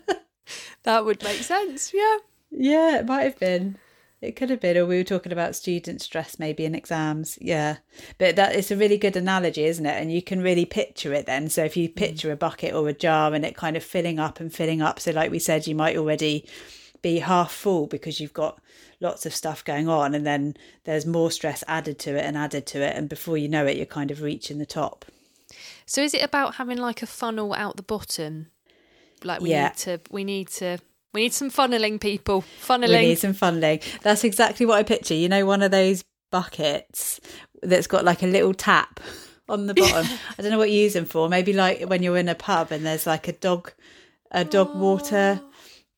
[0.82, 1.92] That would make sense.
[1.94, 2.18] Yeah.
[2.50, 3.76] yeah it might have been
[4.20, 7.76] it could have been or we were talking about student stress maybe in exams yeah
[8.18, 11.26] but that it's a really good analogy isn't it and you can really picture it
[11.26, 11.96] then so if you mm.
[11.96, 15.00] picture a bucket or a jar and it kind of filling up and filling up
[15.00, 16.46] so like we said you might already
[17.02, 18.60] be half full because you've got
[19.00, 22.66] lots of stuff going on and then there's more stress added to it and added
[22.66, 25.04] to it and before you know it you're kind of reaching the top
[25.86, 28.46] So is it about having like a funnel out the bottom?
[29.24, 29.68] Like we Yeah.
[29.68, 30.00] need to.
[30.10, 30.78] We need to.
[31.12, 32.40] We need some funneling people.
[32.40, 33.00] we Funneling.
[33.02, 37.20] need some funding that's exactly what i picture you know one of those buckets
[37.62, 39.00] that's got like a little tap
[39.48, 40.06] on the bottom
[40.38, 42.70] i don't know what you use them for maybe like when you're in a pub
[42.70, 43.72] and there's like a dog
[44.30, 45.49] a dog water oh.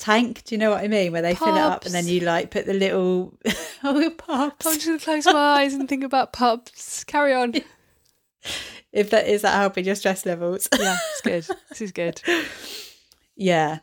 [0.03, 2.19] Tank do you know what i mean where they fill it up and then you
[2.19, 3.33] like put the little
[3.85, 7.05] oh pubs I'm just gonna close my eyes and think about pubs.
[7.05, 7.55] Carry on.
[8.93, 11.57] if that is that helping your stress levels Yeah, it's good.
[11.69, 12.21] This is good.
[13.37, 13.79] Yeah.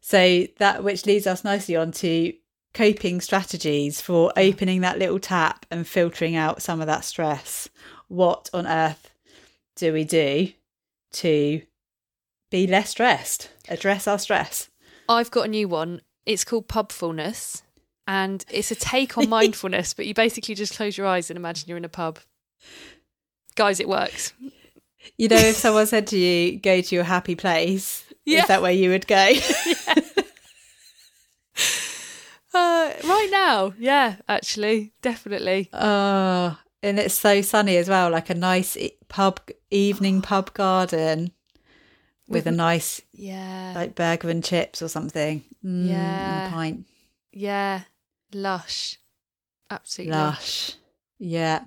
[0.00, 2.32] So that which leads us nicely on to
[2.72, 7.68] coping strategies for opening that little tap and filtering out some of that stress.
[8.08, 9.10] What on earth
[9.76, 10.52] do we do
[11.12, 11.60] to
[12.50, 13.50] be less stressed?
[13.68, 14.70] Address our stress.
[15.08, 16.02] I've got a new one.
[16.26, 17.62] It's called pubfulness,
[18.06, 19.94] and it's a take on mindfulness.
[19.94, 22.18] But you basically just close your eyes and imagine you're in a pub.
[23.56, 24.32] Guys, it works.
[25.16, 28.42] You know, if someone said to you, go to your happy place, Yeah.
[28.42, 29.32] is that where you would go?
[32.54, 35.68] Uh, right now, yeah, actually, definitely.
[35.72, 38.76] oh, and it's so sunny as well, like a nice
[39.08, 39.38] pub
[39.70, 41.30] evening pub garden
[42.28, 45.42] with a nice Yeah, like burger and chips or something.
[45.64, 46.48] Mm, Yeah.
[46.48, 46.86] a pint.
[47.32, 47.82] yeah,
[48.32, 48.98] lush,
[49.70, 50.34] absolutely lush.
[50.34, 50.72] Lush.
[51.18, 51.64] Yeah.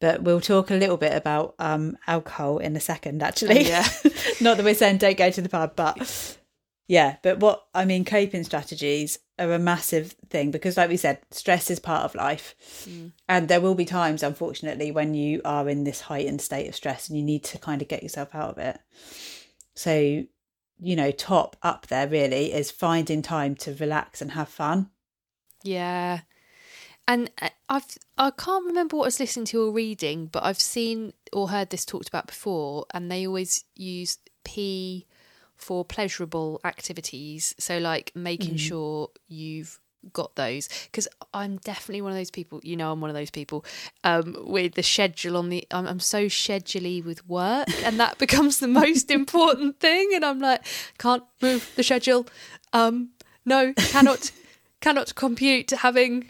[0.00, 3.58] But we'll talk a little bit about um, alcohol in a second, actually.
[3.58, 3.88] Oh, yeah.
[4.40, 6.36] Not that we're saying don't go to the pub, but
[6.86, 7.16] yeah.
[7.22, 11.68] But what I mean, coping strategies are a massive thing because, like we said, stress
[11.68, 12.54] is part of life.
[12.88, 13.10] Mm.
[13.28, 17.08] And there will be times, unfortunately, when you are in this heightened state of stress
[17.08, 18.78] and you need to kind of get yourself out of it.
[19.78, 20.24] So,
[20.80, 24.90] you know, top up there really is finding time to relax and have fun.
[25.62, 26.22] Yeah.
[27.06, 27.86] And uh, I've
[28.18, 31.70] I can't remember what I was listening to or reading, but I've seen or heard
[31.70, 35.06] this talked about before, and they always use P
[35.54, 37.54] for pleasurable activities.
[37.60, 39.78] So like making sure you've
[40.12, 42.60] got those because I'm definitely one of those people.
[42.62, 43.64] You know, I'm one of those people
[44.04, 45.66] um, with the schedule on the.
[45.70, 50.12] I'm, I'm so scheduley with work, and that becomes the most important thing.
[50.14, 50.64] And I'm like,
[50.98, 52.26] can't move the schedule.
[52.72, 53.10] Um,
[53.44, 54.30] no, cannot,
[54.80, 56.28] cannot compute having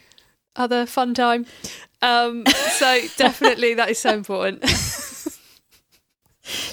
[0.57, 1.47] other fun time.
[2.01, 4.63] Um, so definitely that is so important.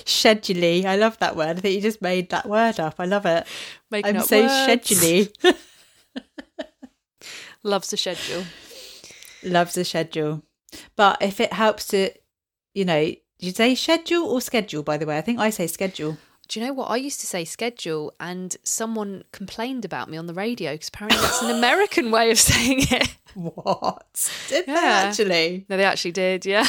[0.06, 0.86] Scheduley.
[0.86, 1.58] I love that word.
[1.58, 2.96] I think you just made that word up.
[3.00, 3.46] I love it.
[3.92, 5.56] Making I'm so scheduley.
[7.66, 8.44] Loves the schedule.
[9.42, 10.44] Loves a schedule.
[10.96, 12.12] But if it helps to,
[12.76, 15.18] you know, you say schedule or schedule, by the way?
[15.18, 16.16] I think I say schedule.
[16.48, 16.92] Do you know what?
[16.92, 21.20] I used to say schedule, and someone complained about me on the radio because apparently
[21.20, 23.16] that's an American way of saying it.
[23.34, 24.32] What?
[24.48, 25.66] Did they actually?
[25.68, 26.46] No, they actually did.
[26.46, 26.68] Yeah.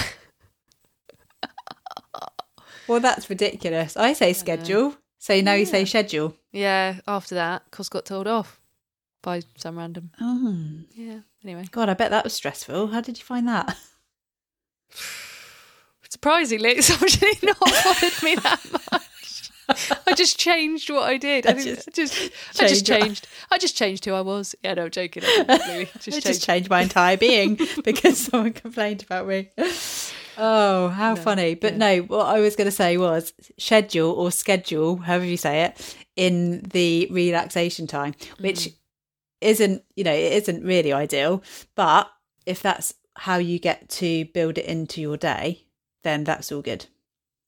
[2.89, 3.99] Well, that's ridiculous.
[3.99, 4.97] I say schedule.
[5.19, 6.35] So now you say schedule.
[6.53, 7.01] Yeah.
[7.07, 8.61] After that, cos got told off
[9.27, 10.11] by some random.
[10.21, 10.57] Oh,
[10.95, 11.19] Yeah.
[11.43, 12.87] Anyway, God, I bet that was stressful.
[12.87, 13.77] How did you find that?
[16.09, 19.51] surprisingly, it's actually not bothered me that much.
[20.07, 21.45] I just changed what I did.
[21.45, 23.27] I, I didn't- just just, I just changed.
[23.51, 24.55] I just changed who I was.
[24.63, 25.25] Yeah, no, I'm joking.
[25.25, 26.45] I completely I just just changed.
[26.45, 29.51] changed my entire being because someone complained about me.
[30.39, 31.57] Oh, how funny.
[31.57, 31.79] But yeah.
[31.79, 35.97] no, what I was going to say was schedule or schedule, however you say it,
[36.15, 38.75] in the relaxation time, which mm.
[39.41, 41.43] Isn't, you know, it isn't really ideal.
[41.75, 42.11] But
[42.47, 45.67] if that's how you get to build it into your day,
[46.03, 46.87] then that's all good.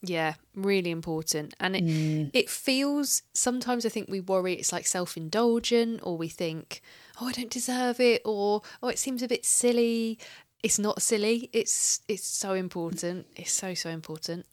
[0.03, 1.55] Yeah, really important.
[1.59, 2.31] And it mm.
[2.33, 6.83] it feels sometimes I think we worry it's like self-indulgent or we think,
[7.21, 10.19] "Oh, I don't deserve it," or "Oh, it seems a bit silly."
[10.63, 11.51] It's not silly.
[11.53, 13.27] It's it's so important.
[13.35, 14.47] It's so so important.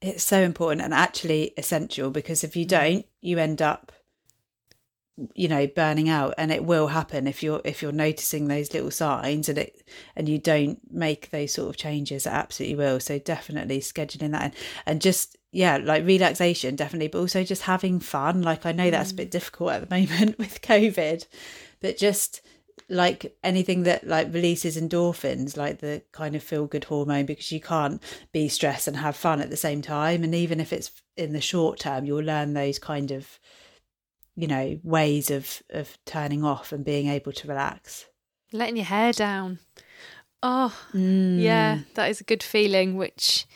[0.00, 2.68] It's so important and actually essential because if you mm.
[2.68, 3.92] don't, you end up
[5.34, 8.90] you know burning out and it will happen if you're if you're noticing those little
[8.90, 9.82] signs and it
[10.16, 13.00] and you don't make those sort of changes it absolutely will.
[13.00, 14.52] So definitely scheduling that in.
[14.86, 18.42] And just yeah like relaxation definitely but also just having fun.
[18.42, 19.18] Like i know that's a mm.
[19.18, 21.26] bit difficult at the moment with covid
[21.80, 22.40] but just
[22.90, 27.60] like anything that like releases endorphins like the kind of feel good hormone because you
[27.60, 28.02] can't
[28.32, 30.24] be stressed and have fun at the same time.
[30.24, 33.38] And even if it's in the short term you'll learn those kind of
[34.36, 38.06] you know ways of of turning off and being able to relax
[38.52, 39.60] Letting your hair down.
[40.42, 41.38] Oh, Mm.
[41.38, 43.46] yeah, that is a good feeling which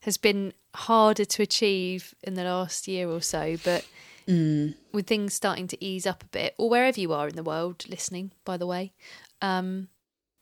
[0.00, 3.84] has been harder to achieve in the last year or so, but
[4.26, 4.74] Mm.
[4.92, 7.84] with things starting to ease up a bit, or wherever you are in the world
[7.88, 8.92] listening, by the way,
[9.42, 9.88] um,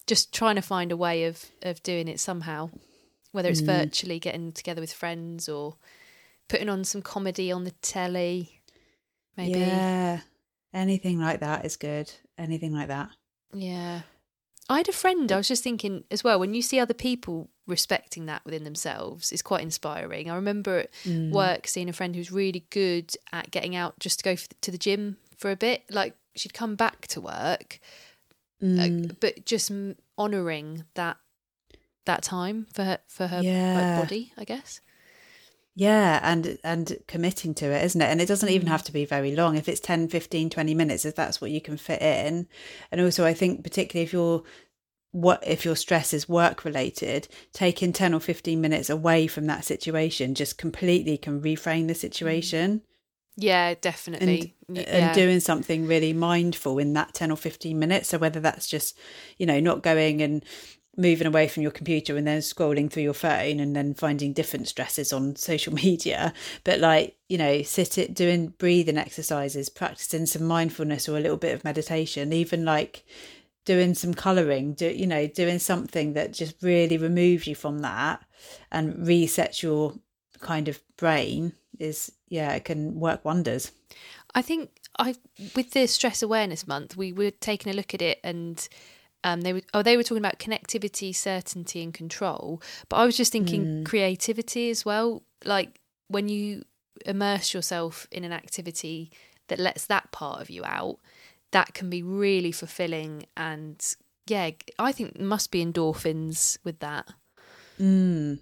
[0.06, 2.70] just trying to find a way of, of doing it somehow,
[3.32, 5.76] whether it's virtually getting together with friends or
[6.48, 8.55] putting on some comedy on the telly,
[9.36, 9.52] maybe.
[9.58, 10.20] yeah
[10.74, 13.10] anything like that is good anything like that
[13.54, 14.02] Yeah.
[14.68, 17.50] I had a friend, I was just thinking as well, when you see other people
[17.68, 20.28] respecting that within themselves, it's quite inspiring.
[20.28, 21.30] I remember at Mm.
[21.30, 24.72] work seeing a friend who's really good at getting out just to go f to
[24.72, 25.84] the gym for a bit.
[25.88, 27.78] Like she'd come back to work,
[28.60, 29.10] Mm.
[29.10, 29.70] uh, but just
[30.18, 31.16] honouring that
[32.06, 33.74] that time for her, for her Yeah.
[33.74, 34.80] like, body, I guess.
[35.76, 38.06] Yeah and and committing to it isn't it?
[38.06, 38.70] And it doesn't even mm.
[38.70, 39.56] have to be very long.
[39.56, 42.48] If it's 10 15 20 minutes if that's what you can fit in.
[42.90, 44.42] And also i think particularly if you're
[45.12, 49.64] what if your stress is work related taking 10 or 15 minutes away from that
[49.64, 51.98] situation just completely can reframe the mm.
[51.98, 52.82] situation.
[53.38, 54.54] Yeah, definitely.
[54.68, 55.12] And yeah.
[55.12, 58.08] doing something really mindful in that 10 or 15 minutes.
[58.08, 58.98] So whether that's just
[59.36, 60.42] you know not going and
[60.96, 64.68] moving away from your computer and then scrolling through your phone and then finding different
[64.68, 66.32] stresses on social media.
[66.64, 71.36] But like you know sit it doing breathing exercises practicing some mindfulness or a little
[71.36, 73.04] bit of meditation even like
[73.64, 78.24] doing some coloring do you know doing something that just really removes you from that
[78.70, 79.92] and resets your
[80.40, 83.72] kind of brain is yeah it can work wonders.
[84.34, 85.14] I think I
[85.54, 88.66] with the stress awareness month, we were taking a look at it and
[89.26, 92.62] um, they were oh they were talking about connectivity, certainty, and control.
[92.88, 95.24] But I was just thinking creativity as well.
[95.44, 96.64] Like when you
[97.04, 99.10] immerse yourself in an activity
[99.48, 101.00] that lets that part of you out,
[101.50, 103.26] that can be really fulfilling.
[103.36, 103.84] And
[104.28, 107.12] yeah, I think must be endorphins with that.
[107.80, 108.38] Mm.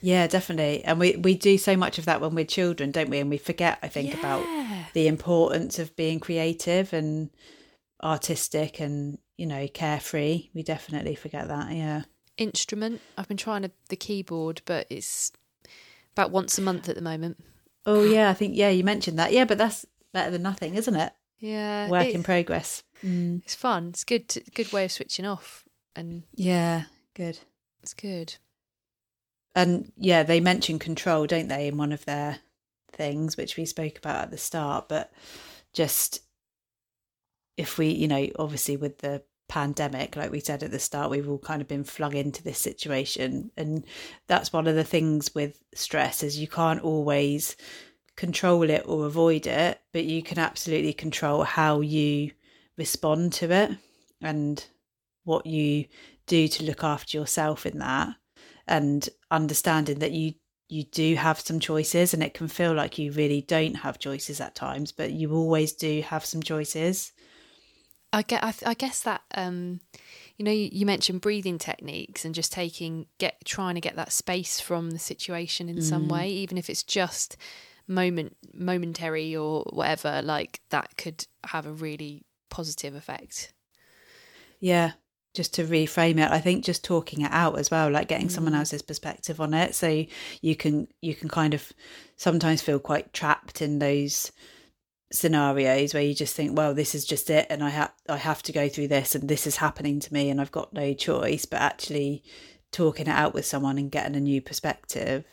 [0.00, 0.84] Yeah, definitely.
[0.84, 3.18] And we, we do so much of that when we're children, don't we?
[3.18, 4.42] And we forget, I think, about
[4.94, 7.28] the importance of being creative and
[8.02, 10.48] artistic and, you know, carefree.
[10.54, 11.72] We definitely forget that.
[11.72, 12.02] Yeah.
[12.38, 13.00] instrument.
[13.16, 15.32] I've been trying to, the keyboard, but it's
[16.12, 17.42] about once a month at the moment.
[17.84, 18.28] Oh, yeah.
[18.30, 19.32] I think, yeah, you mentioned that.
[19.32, 21.12] Yeah, but that's better than nothing, isn't it?
[21.38, 22.82] Yeah, Work in progress.
[23.04, 23.42] Mm.
[23.44, 23.88] It's fun.
[23.88, 24.28] It's good.
[24.30, 27.38] To, good way of switching off, and Yeah, good.
[27.82, 28.36] it's good.
[29.54, 32.38] And yeah, they mention control, don't they, in one of their
[32.92, 34.88] things, which we spoke about at the start.
[34.88, 35.12] But
[35.74, 36.20] just
[37.56, 41.28] if we, you know, obviously with the pandemic, like we said at the start, we've
[41.28, 43.50] all kind of been flung into this situation.
[43.56, 43.84] And
[44.26, 47.56] that's one of the things with stress is you can't always
[48.16, 52.32] control it or avoid it, but you can absolutely control how you
[52.76, 53.70] respond to it
[54.20, 54.66] and
[55.24, 55.86] what you
[56.26, 58.08] do to look after yourself in that
[58.66, 60.34] and understanding that you
[60.68, 64.40] you do have some choices and it can feel like you really don't have choices
[64.40, 67.12] at times but you always do have some choices
[68.12, 68.42] I get.
[68.42, 69.80] I, th- I guess that um,
[70.36, 74.12] you know, you, you mentioned breathing techniques and just taking get trying to get that
[74.12, 77.36] space from the situation in some way, even if it's just
[77.86, 80.22] moment momentary or whatever.
[80.22, 83.52] Like that could have a really positive effect.
[84.60, 84.92] yeah
[85.34, 88.54] just to reframe it i think just talking it out as well like getting someone
[88.54, 90.06] else's perspective on it so
[90.40, 91.72] you can you can kind of
[92.16, 94.32] sometimes feel quite trapped in those
[95.12, 98.42] scenarios where you just think well this is just it and i have i have
[98.42, 101.44] to go through this and this is happening to me and i've got no choice
[101.44, 102.24] but actually
[102.72, 105.24] talking it out with someone and getting a new perspective.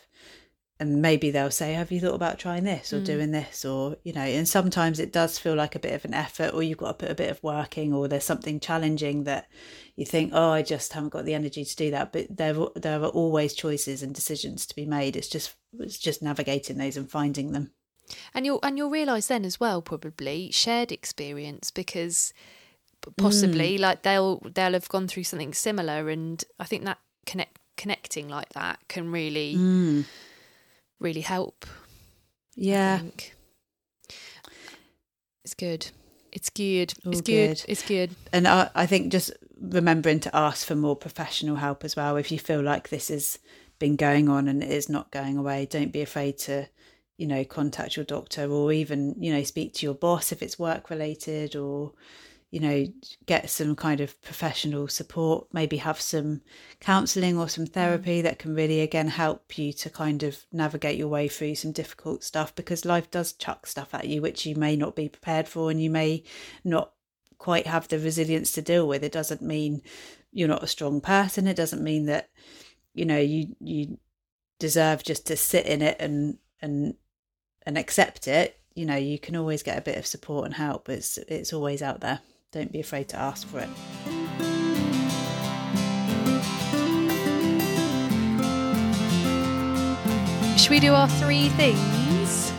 [0.80, 3.04] And maybe they'll say have you thought about trying this or Mm.
[3.04, 3.64] doing this?
[3.64, 6.62] or you know and sometimes it does feel like a bit of an effort or
[6.62, 9.48] you've got to put a bit of working or there's something challenging that
[9.94, 12.12] you think oh i just haven't got the energy to do that.
[12.12, 15.16] But there there are always choices and decisions to be made.
[15.16, 17.72] It's just it's just navigating those and finding them
[18.34, 22.32] And you'll and you'll realise then as well, probably shared experience because
[23.02, 27.58] p- possibly like they'll they'll have gone through something similar, and I think that connect
[27.76, 30.04] connecting like that can really Mm.
[31.00, 31.66] really help.
[32.56, 33.00] Yeah.
[35.44, 35.90] It's good.
[36.32, 36.94] It's good.
[37.04, 37.56] All it's good.
[37.58, 37.64] good.
[37.68, 38.14] It's good.
[38.32, 42.30] and I, I think just remembering to ask for more professional help as well if
[42.32, 43.38] you feel like this has
[43.78, 46.66] been going on and it is not going away don't be afraid to
[47.16, 50.58] you know contact your doctor or even you know speak to your boss if it's
[50.58, 51.92] work related or
[52.50, 52.86] you know
[53.26, 56.40] get some kind of professional support maybe have some
[56.80, 57.72] counseling or some mm.
[57.72, 61.72] therapy that can really again help you to kind of navigate your way through some
[61.72, 65.48] difficult stuff because life does chuck stuff at you which you may not be prepared
[65.48, 66.22] for and you may
[66.64, 66.94] not
[67.44, 69.04] quite have the resilience to deal with.
[69.04, 69.82] It doesn't mean
[70.32, 71.46] you're not a strong person.
[71.46, 72.30] It doesn't mean that
[72.94, 73.98] you know you you
[74.58, 76.94] deserve just to sit in it and and
[77.66, 80.88] and accept it you know you can always get a bit of support and help
[80.88, 82.20] it's it's always out there
[82.52, 84.74] don't be afraid to ask for it
[90.56, 92.52] Should we do our three things?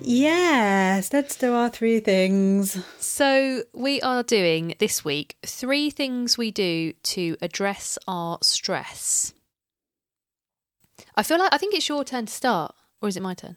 [0.00, 6.50] yes let's do our three things So, we are doing this week three things we
[6.50, 9.32] do to address our stress.
[11.16, 13.56] I feel like I think it's your turn to start, or is it my turn?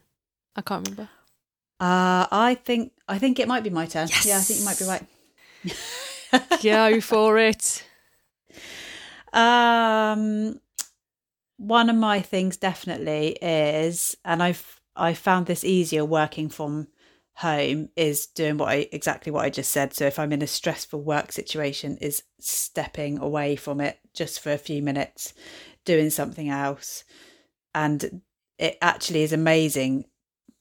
[0.57, 1.09] I can't remember.
[1.79, 4.79] uh i think i think it might be my turn yeah i think you might
[4.79, 5.05] be right
[6.61, 7.83] Go for it.
[9.33, 10.59] Um,
[11.57, 16.87] one of my things definitely is, and I've I found this easier working from
[17.35, 19.93] home is doing what I exactly what I just said.
[19.93, 24.51] So if I'm in a stressful work situation, is stepping away from it just for
[24.51, 25.33] a few minutes,
[25.85, 27.03] doing something else,
[27.73, 28.21] and
[28.57, 30.05] it actually is amazing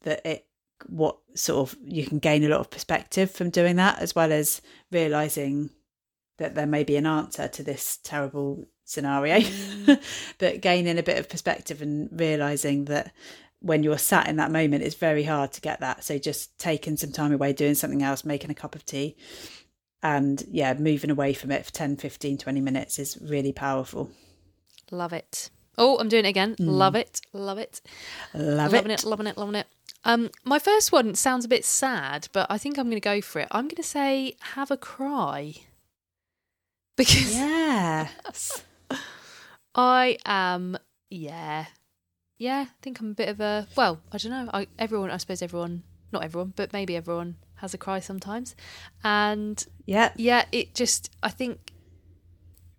[0.07, 0.47] that it
[0.89, 4.33] what sort of you can gain a lot of perspective from doing that as well
[4.33, 5.71] as realizing
[6.39, 10.03] that there may be an answer to this terrible scenario mm.
[10.39, 13.13] but gaining a bit of perspective and realizing that
[13.61, 16.97] when you're sat in that moment it's very hard to get that so just taking
[16.97, 19.17] some time away doing something else making a cup of tea
[20.03, 24.11] and yeah moving away from it for 10 15 20 minutes is really powerful
[24.91, 25.51] Love it.
[25.79, 26.55] Oh, I'm doing it again.
[26.57, 26.67] Mm.
[26.69, 27.21] Love it.
[27.33, 27.81] Love it.
[28.35, 29.05] love loving it.
[29.05, 29.37] Loving it.
[29.37, 29.39] Loving it.
[29.39, 29.67] Loving it.
[30.07, 33.21] Um, my first one sounds a bit sad, but I think I'm going to go
[33.21, 33.49] for it.
[33.51, 35.55] I'm going to say have a cry
[36.97, 38.65] because yes
[39.75, 40.79] I am.
[41.11, 41.67] Yeah,
[42.39, 42.67] yeah.
[42.69, 43.67] I think I'm a bit of a.
[43.75, 44.49] Well, I don't know.
[44.55, 45.11] I, everyone.
[45.11, 45.83] I suppose everyone.
[46.13, 48.55] Not everyone, but maybe everyone has a cry sometimes,
[49.03, 51.11] and yeah yeah, it just.
[51.21, 51.73] I think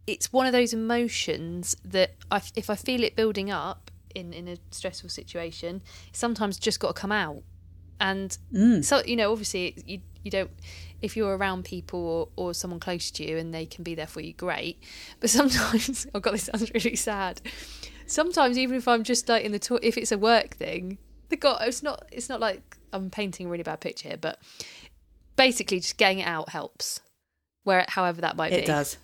[0.07, 4.47] it's one of those emotions that I, if I feel it building up in in
[4.47, 5.81] a stressful situation,
[6.11, 7.43] sometimes just got to come out.
[7.99, 8.83] And Mm.
[8.85, 10.51] so you know, obviously, you you don't
[11.01, 11.99] if you're around people
[12.35, 14.81] or, or someone close to you and they can be there for you, great.
[15.19, 17.41] But sometimes, oh god, this sounds really sad.
[18.05, 20.97] Sometimes, even if I'm just like in the toilet, if it's a work thing,
[21.29, 22.05] the god, it's not.
[22.11, 24.39] It's not like I'm painting a really bad picture here, but
[25.35, 27.01] basically, just getting it out helps.
[27.63, 28.57] Where, however, that might be.
[28.57, 28.97] it does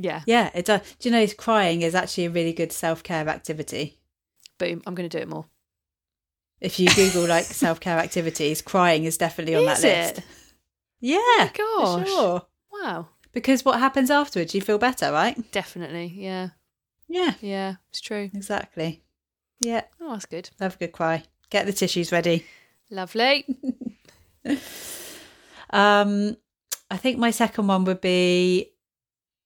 [0.00, 0.22] Yeah.
[0.26, 3.98] yeah it does do you know crying is actually a really good self-care activity
[4.58, 4.82] Boom.
[4.86, 5.46] I'm going to do it more.
[6.60, 10.24] if you google like self-care activities crying is definitely on Is that list it?
[11.00, 11.50] yeah Oh
[11.98, 12.08] gosh.
[12.08, 12.42] sure
[12.72, 13.08] Wow.
[13.32, 16.12] because what happens afterwards you feel better right Definitely.
[16.16, 16.50] Yeah.
[17.08, 17.74] yeah Yeah.
[17.90, 18.30] It's true.
[18.34, 19.02] exactly
[19.60, 20.50] yeah Oh, that's good.
[20.60, 22.44] have a good cry get the tissues ready
[22.90, 23.44] Lovely.
[25.70, 26.36] um
[26.90, 28.72] i think my second one would be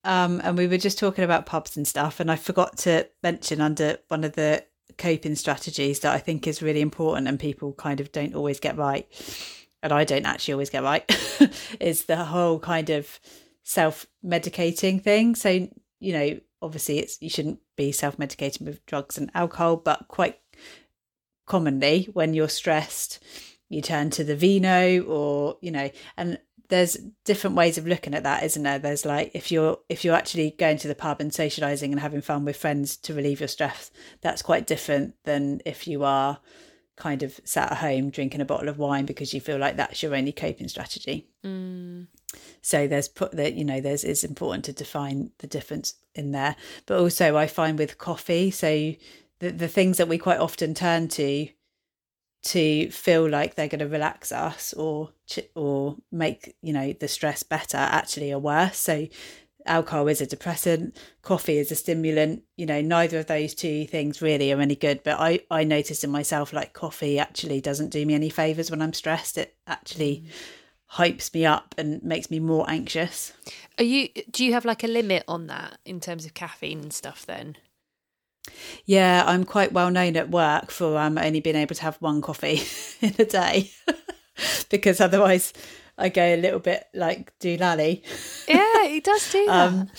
[0.03, 3.61] um and we were just talking about pubs and stuff and i forgot to mention
[3.61, 4.63] under one of the
[4.97, 8.77] coping strategies that i think is really important and people kind of don't always get
[8.77, 9.07] right
[9.81, 11.03] and i don't actually always get right
[11.79, 13.19] is the whole kind of
[13.63, 15.35] self-medicating thing.
[15.35, 15.67] So
[15.99, 20.39] you know obviously it's you shouldn't be self-medicating with drugs and alcohol but quite
[21.45, 23.23] commonly when you're stressed
[23.69, 26.37] you turn to the vino or you know and
[26.73, 28.79] there's different ways of looking at that isn't there?
[28.79, 32.21] There's like if you're if you're actually going to the pub and socializing and having
[32.21, 36.39] fun with friends to relieve your stress that's quite different than if you are
[36.95, 40.01] kind of sat at home drinking a bottle of wine because you feel like that's
[40.01, 41.27] your only coping strategy.
[41.45, 42.07] Mm.
[42.63, 46.55] so there's put that you know there's it's important to define the difference in there.
[46.87, 48.95] But also i find with coffee so
[49.37, 51.49] the, the things that we quite often turn to
[52.43, 55.09] to feel like they're going to relax us or
[55.55, 59.07] or make you know the stress better actually are worse so
[59.65, 64.21] alcohol is a depressant coffee is a stimulant you know neither of those two things
[64.21, 68.05] really are any good but i i noticed in myself like coffee actually doesn't do
[68.05, 70.31] me any favors when i'm stressed it actually mm
[70.93, 73.33] hypes me up and makes me more anxious.
[73.77, 76.93] Are you do you have like a limit on that in terms of caffeine and
[76.93, 77.57] stuff then?
[78.85, 82.21] Yeah, I'm quite well known at work for um only being able to have one
[82.21, 82.61] coffee
[83.01, 83.71] in a day.
[84.69, 85.53] because otherwise
[85.97, 88.03] I go a little bit like doolally.
[88.47, 89.67] Yeah, it does do that.
[89.67, 89.89] um,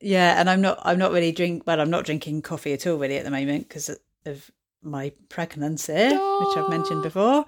[0.00, 2.98] yeah, and I'm not I'm not really drink well, I'm not drinking coffee at all
[2.98, 3.90] really at the moment because
[4.26, 4.50] of
[4.82, 7.44] my pregnancy, oh, which I've mentioned before.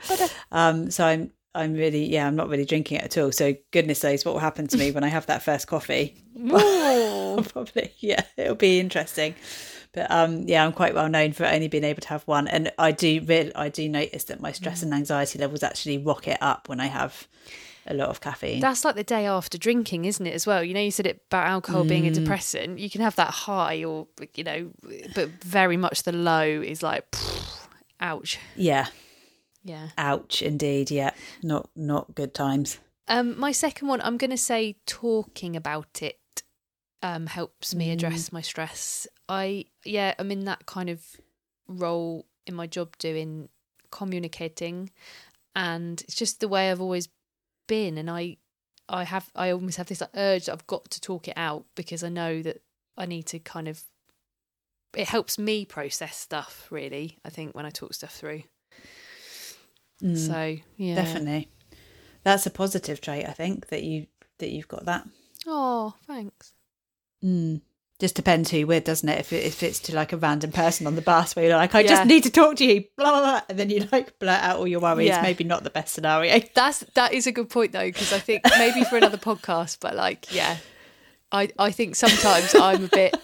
[0.50, 3.32] Um, so I'm I'm really, yeah, I'm not really drinking it at all.
[3.32, 6.24] So goodness knows what will happen to me when I have that first coffee.
[6.48, 9.34] Probably, yeah, it'll be interesting.
[9.92, 12.70] But um, yeah, I'm quite well known for only being able to have one, and
[12.78, 16.68] I do really, I do notice that my stress and anxiety levels actually rocket up
[16.68, 17.26] when I have
[17.86, 18.60] a lot of caffeine.
[18.60, 20.34] That's like the day after drinking, isn't it?
[20.34, 21.88] As well, you know, you said it about alcohol mm.
[21.88, 22.14] being a mm.
[22.14, 22.78] depressant.
[22.78, 24.70] You can have that high, or you know,
[25.14, 27.06] but very much the low is like,
[28.00, 28.38] ouch.
[28.56, 28.88] Yeah,
[29.64, 29.88] yeah.
[29.96, 30.90] Ouch, indeed.
[30.90, 31.10] Yeah.
[31.42, 32.78] Not not good times.
[33.08, 36.18] Um, my second one, I'm going to say talking about it
[37.02, 38.34] um, helps me address mm.
[38.34, 39.06] my stress.
[39.28, 41.04] I yeah, I'm in that kind of
[41.66, 43.48] role in my job doing
[43.90, 44.90] communicating,
[45.54, 47.08] and it's just the way I've always
[47.66, 47.98] been.
[47.98, 48.36] And I
[48.88, 51.64] I have I almost have this like, urge that I've got to talk it out
[51.74, 52.62] because I know that
[52.96, 53.84] I need to kind of.
[54.96, 57.18] It helps me process stuff really.
[57.24, 58.42] I think when I talk stuff through.
[60.02, 61.50] Mm, so yeah, definitely,
[62.22, 63.28] that's a positive trait.
[63.28, 64.06] I think that you
[64.38, 65.06] that you've got that.
[65.46, 66.54] Oh, thanks.
[67.24, 67.60] Mm.
[67.98, 69.18] Just depends who you're with, doesn't it?
[69.18, 71.74] If it, if it's to like a random person on the bus where you're like,
[71.74, 71.88] I yeah.
[71.88, 74.58] just need to talk to you, blah, blah, blah, and then you like blurt out
[74.58, 75.08] all your worries.
[75.08, 75.20] Yeah.
[75.20, 76.40] Maybe not the best scenario.
[76.54, 79.96] That's that is a good point though, because I think maybe for another podcast, but
[79.96, 80.58] like, yeah,
[81.32, 83.16] I I think sometimes I'm a bit.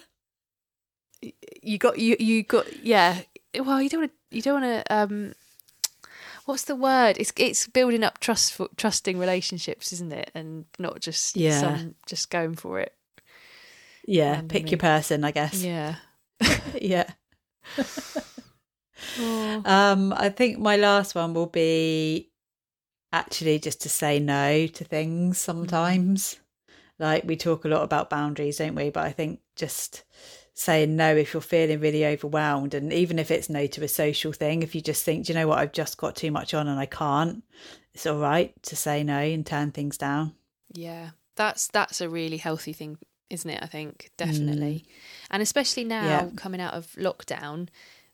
[1.62, 3.20] You got you you got yeah.
[3.57, 5.34] Well, you don't want to you don't want to um
[6.45, 7.16] what's the word?
[7.18, 10.30] It's it's building up trust for, trusting relationships, isn't it?
[10.34, 12.92] And not just yeah, some, just going for it.
[14.07, 15.62] Yeah, pick your person, I guess.
[15.62, 15.96] Yeah,
[16.80, 17.11] yeah.
[19.18, 19.62] oh.
[19.64, 22.30] Um, I think my last one will be
[23.12, 26.36] actually just to say no to things sometimes.
[26.98, 28.90] Like we talk a lot about boundaries, don't we?
[28.90, 30.05] But I think just
[30.55, 34.32] saying no if you're feeling really overwhelmed and even if it's no to a social
[34.32, 36.68] thing if you just think do you know what i've just got too much on
[36.68, 37.42] and i can't
[37.92, 40.32] it's all right to say no and turn things down
[40.72, 42.96] yeah that's that's a really healthy thing
[43.30, 44.92] isn't it i think definitely mm.
[45.30, 46.28] and especially now yeah.
[46.36, 47.68] coming out of lockdown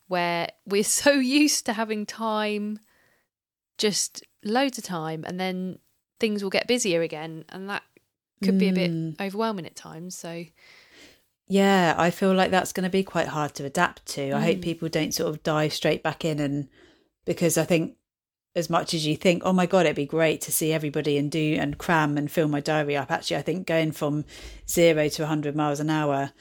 [0.09, 2.79] where we're so used to having time
[3.79, 5.79] just loads of time and then
[6.19, 7.83] things will get busier again and that
[8.43, 8.61] could mm.
[8.61, 9.21] be a bit mm.
[9.21, 10.45] overwhelming at times so
[11.53, 14.31] yeah, I feel like that's going to be quite hard to adapt to.
[14.31, 14.35] Mm.
[14.35, 14.63] I hope mm.
[14.63, 16.69] people don't sort of dive straight back in and
[17.25, 17.97] because I think
[18.55, 21.31] as much as you think, oh my god, it'd be great to see everybody and
[21.31, 23.11] do and cram and fill my diary up.
[23.11, 24.25] Actually, I think going from
[24.69, 26.33] zero to 100 miles an hour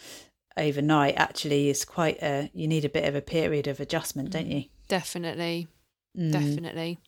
[0.58, 2.50] overnight actually is quite a.
[2.54, 4.66] You need a bit of a period of adjustment, don't you?
[4.88, 5.68] Definitely,
[6.18, 6.32] mm.
[6.32, 7.00] definitely.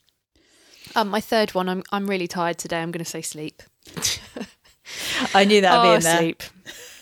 [0.96, 1.68] Um, my third one.
[1.70, 2.82] I'm I'm really tired today.
[2.82, 3.64] I'm going to say sleep.
[5.34, 6.18] I knew that'd oh, be in there.
[6.18, 6.44] Sleep.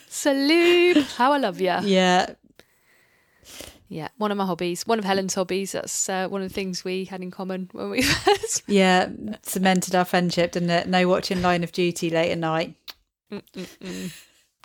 [0.07, 1.05] Salute.
[1.17, 1.75] How I love you.
[1.83, 2.33] Yeah.
[3.91, 5.71] Yeah, one of my hobbies, one of Helen's hobbies.
[5.71, 8.61] That's uh, one of the things we had in common when we first.
[8.67, 9.09] yeah,
[9.41, 10.87] cemented our friendship, didn't it?
[10.87, 12.75] No watching Line of Duty late at night.
[13.31, 14.13] Mm-mm-mm.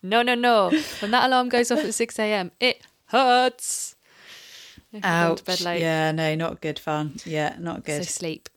[0.03, 0.71] No, no, no.
[1.01, 3.97] When that alarm goes off at 6 a.m., it hurts.
[5.03, 5.43] Ouch.
[5.63, 7.17] Yeah, no, not good fun.
[7.25, 8.05] Yeah, not good.
[8.05, 8.51] So sleep.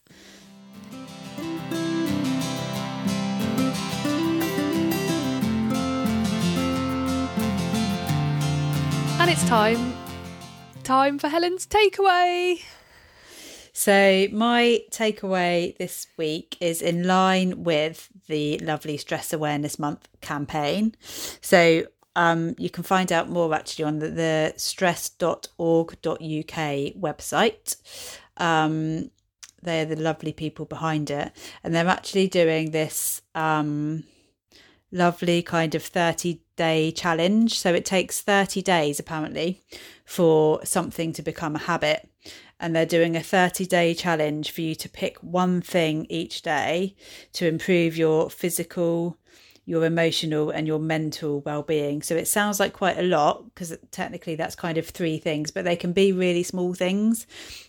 [9.20, 9.94] And it's time.
[10.88, 12.64] Time for Helen's takeaway.
[13.74, 20.96] So, my takeaway this week is in line with the lovely Stress Awareness Month campaign.
[21.42, 27.76] So, um, you can find out more actually on the, the stress.org.uk website.
[28.38, 29.12] Um,
[29.62, 31.34] they're the lovely people behind it,
[31.66, 34.06] and they're actually doing this um,
[34.94, 37.60] lovely kind of 30 day challenge.
[37.60, 39.62] So it takes 30 days apparently
[40.08, 42.10] for something to become a habit.
[42.60, 46.96] and they're doing a 30 day challenge for you to pick one thing each day
[47.34, 49.16] to improve your physical,
[49.66, 52.02] your emotional, and your mental well being.
[52.02, 55.66] So it sounds like quite a lot because technically that's kind of three things, but
[55.66, 57.28] they can be really small things.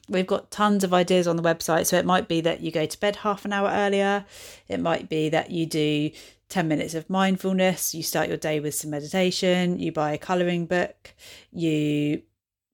[0.09, 1.87] We've got tons of ideas on the website.
[1.87, 4.25] So it might be that you go to bed half an hour earlier,
[4.69, 6.11] it might be that you do
[6.49, 10.67] 10 minutes of mindfulness, you start your day with some meditation, you buy a colouring
[10.67, 11.15] book,
[11.53, 12.23] you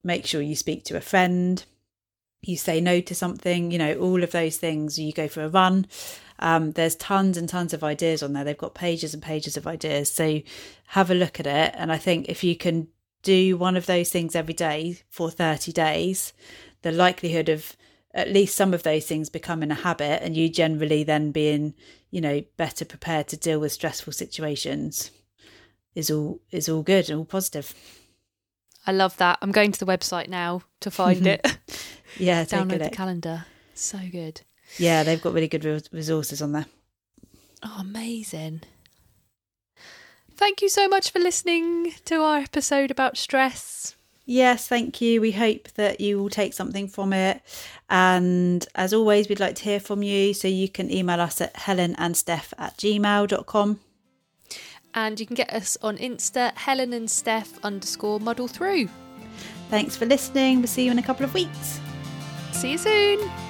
[0.04, 1.64] make sure you speak to a friend,
[2.42, 5.48] you say no to something, you know, all of those things, you go for a
[5.48, 5.86] run.
[6.38, 8.44] Um, there's tons and tons of ideas on there.
[8.44, 10.12] They've got pages and pages of ideas.
[10.12, 10.42] So
[10.88, 11.74] have a look at it.
[11.76, 12.88] And I think if you can
[13.22, 16.32] do one of those things every day for 30 days,
[16.82, 17.76] the likelihood of
[18.14, 21.74] at least some of those things becoming a habit and you generally then being,
[22.10, 25.10] you know, better prepared to deal with stressful situations
[25.94, 27.74] is all is all good and all positive.
[28.86, 29.38] I love that.
[29.42, 31.58] I'm going to the website now to find it.
[32.16, 33.46] yeah, download the calendar.
[33.74, 34.42] So good.
[34.78, 36.66] Yeah, they've got really good resources on there.
[37.62, 38.62] Oh, amazing.
[40.36, 43.96] Thank you so much for listening to our episode about stress.
[44.26, 45.20] Yes, thank you.
[45.20, 47.42] We hope that you will take something from it.
[47.90, 50.32] And as always, we'd like to hear from you.
[50.32, 53.80] So you can email us at helenandsteph at gmail.com.
[54.94, 58.88] And you can get us on Insta, Helen and Steph underscore muddle through.
[59.68, 60.58] Thanks for listening.
[60.58, 61.80] We'll see you in a couple of weeks.
[62.52, 63.43] See you soon.